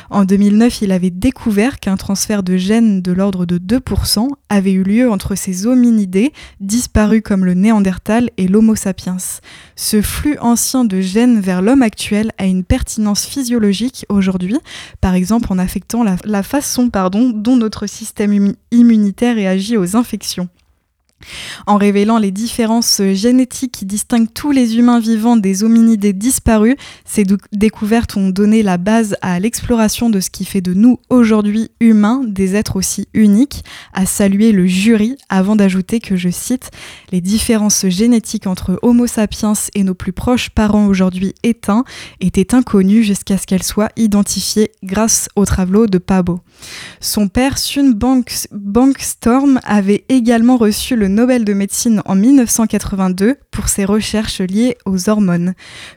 En 0.10 0.24
2009, 0.24 0.63
il 0.68 0.92
avait 0.92 1.10
découvert 1.10 1.80
qu'un 1.80 1.98
transfert 1.98 2.44
de 2.44 2.58
gènes 2.58 3.02
de 3.02 3.12
l'ordre 3.12 3.46
de 3.46 3.58
2% 3.58 4.28
avait 4.50 4.72
eu 4.72 4.84
lieu 4.84 5.10
entre 5.10 5.36
ces 5.36 5.66
hominidés, 5.66 6.34
disparus 6.60 7.22
comme 7.24 7.46
le 7.46 7.54
Néandertal 7.54 8.30
et 8.38 8.48
l'Homo 8.48 8.76
sapiens. 8.76 9.18
Ce 9.76 10.02
flux 10.02 10.38
ancien 10.40 10.86
de 10.86 11.02
gènes 11.02 11.40
vers 11.40 11.62
l'homme 11.62 11.82
actuel 11.82 12.32
a 12.38 12.46
une 12.46 12.64
pertinence 12.64 13.26
physiologique 13.26 14.06
aujourd'hui, 14.10 14.58
par 15.02 15.14
exemple 15.14 15.52
en 15.52 15.60
affectant 15.60 16.04
la, 16.04 16.44
façon 16.44 16.90
dont 17.34 17.58
notre 17.58 17.88
système 17.88 18.54
immunitaire 18.72 19.36
réagit 19.36 19.78
aux 19.78 19.96
infections. 19.96 20.50
En 21.68 21.78
révélant 21.78 22.18
les 22.18 22.32
différences 22.32 23.02
génétiques 23.14 23.72
qui 23.72 23.86
distinguent 23.86 24.32
tous 24.34 24.52
les 24.52 24.78
humains 24.78 25.00
vivants 25.00 25.38
des 25.38 25.64
hominidés 25.64 26.14
disparus, 26.14 26.76
ces 27.06 27.26
découvertes 27.52 28.18
ont 28.18 28.30
donné 28.30 28.64
la 28.64 28.78
base 28.78 29.16
à 29.22 29.40
l'exploration 29.40 30.10
de 30.10 30.20
ce 30.20 30.30
qui 30.30 30.46
fait 30.46 30.62
de 30.62 30.74
nous 30.74 31.00
aujourd'hui 31.10 31.72
humains 31.80 32.22
des 32.26 32.56
êtres 32.56 32.76
aussi 32.76 33.08
uniques, 33.14 33.64
à 33.94 34.06
saluer 34.06 34.52
le 34.52 34.66
jury 34.66 35.18
avant 35.30 35.56
d'ajouter 35.56 36.00
que, 36.00 36.16
je 36.16 36.30
cite, 36.30 36.72
les 37.12 37.22
différences 37.22 37.88
génétiques 37.88 38.48
entre 38.48 38.80
Homo 38.82 39.08
sapiens 39.08 39.54
et 39.76 39.84
nos 39.84 39.94
plus 39.94 40.14
proches 40.14 40.50
parents 40.50 40.88
aujourd'hui 40.88 41.34
éteints 41.44 41.84
étaient 42.20 42.56
inconnues 42.56 43.04
jusqu'à 43.04 43.38
ce 43.38 43.46
qu'elles 43.46 43.64
soient 43.64 43.90
identifiées 43.98 44.72
grâce 44.84 45.30
au 45.36 45.46
travaux 45.46 45.88
de 45.88 45.98
Pabo. 45.98 46.42
Son 47.00 47.28
père, 47.28 47.58
Sun 47.58 47.94
Bankstorm, 48.52 49.60
avait 49.64 50.06
également 50.10 50.58
reçu 50.58 50.96
le 50.96 51.08
Nobel 51.08 51.46
de 51.46 51.54
médecine 51.54 52.02
en 52.06 52.16
1982 52.16 53.36
pour 53.52 53.68
ses 53.68 53.86
recherches 53.86 54.42
liées 54.42 54.78
aux 54.86 55.10
hormones. 55.10 55.54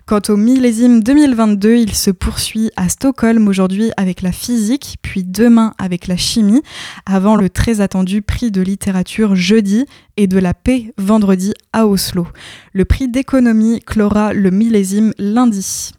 Quant 0.07 0.21
au 0.29 0.37
millésime 0.37 1.03
2022, 1.03 1.77
il 1.77 1.95
se 1.95 2.11
poursuit 2.11 2.71
à 2.77 2.89
Stockholm 2.89 3.49
aujourd'hui 3.49 3.91
avec 3.97 4.23
la 4.23 4.33
physique, 4.33 4.97
puis 5.03 5.25
demain 5.25 5.75
avec 5.79 6.07
la 6.07 6.17
chimie, 6.17 6.63
avant 7.07 7.37
le 7.37 7.51
très 7.51 7.81
attendu 7.81 8.23
prix 8.23 8.51
de 8.51 8.61
littérature 8.61 9.37
jeudi 9.37 9.87
et 10.17 10.27
de 10.27 10.39
la 10.39 10.55
paix 10.55 10.93
vendredi 10.99 11.55
à 11.73 11.87
Oslo. 11.87 12.27
Le 12.73 12.85
prix 12.85 13.09
d'économie 13.09 13.81
clora 13.81 14.33
le 14.33 14.51
millésime 14.51 15.13
lundi. 15.19 15.93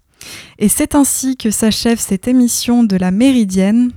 Et 0.59 0.69
c'est 0.69 0.95
ainsi 0.95 1.37
que 1.37 1.51
s'achève 1.51 1.99
cette 1.99 2.27
émission 2.27 2.83
de 2.83 2.95
la 2.95 3.11
Méridienne. 3.11 3.91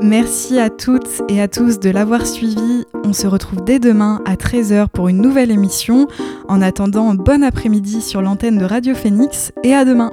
Merci 0.00 0.58
à 0.58 0.70
toutes 0.70 1.22
et 1.28 1.40
à 1.40 1.48
tous 1.48 1.80
de 1.80 1.90
l'avoir 1.90 2.24
suivi. 2.26 2.84
On 3.04 3.12
se 3.12 3.26
retrouve 3.26 3.64
dès 3.64 3.78
demain 3.78 4.22
à 4.24 4.36
13h 4.36 4.88
pour 4.88 5.08
une 5.08 5.20
nouvelle 5.20 5.50
émission. 5.50 6.06
En 6.48 6.62
attendant, 6.62 7.14
bon 7.14 7.42
après-midi 7.42 8.00
sur 8.00 8.22
l'antenne 8.22 8.58
de 8.58 8.64
Radio 8.64 8.94
Phoenix 8.94 9.52
et 9.64 9.74
à 9.74 9.84
demain. 9.84 10.12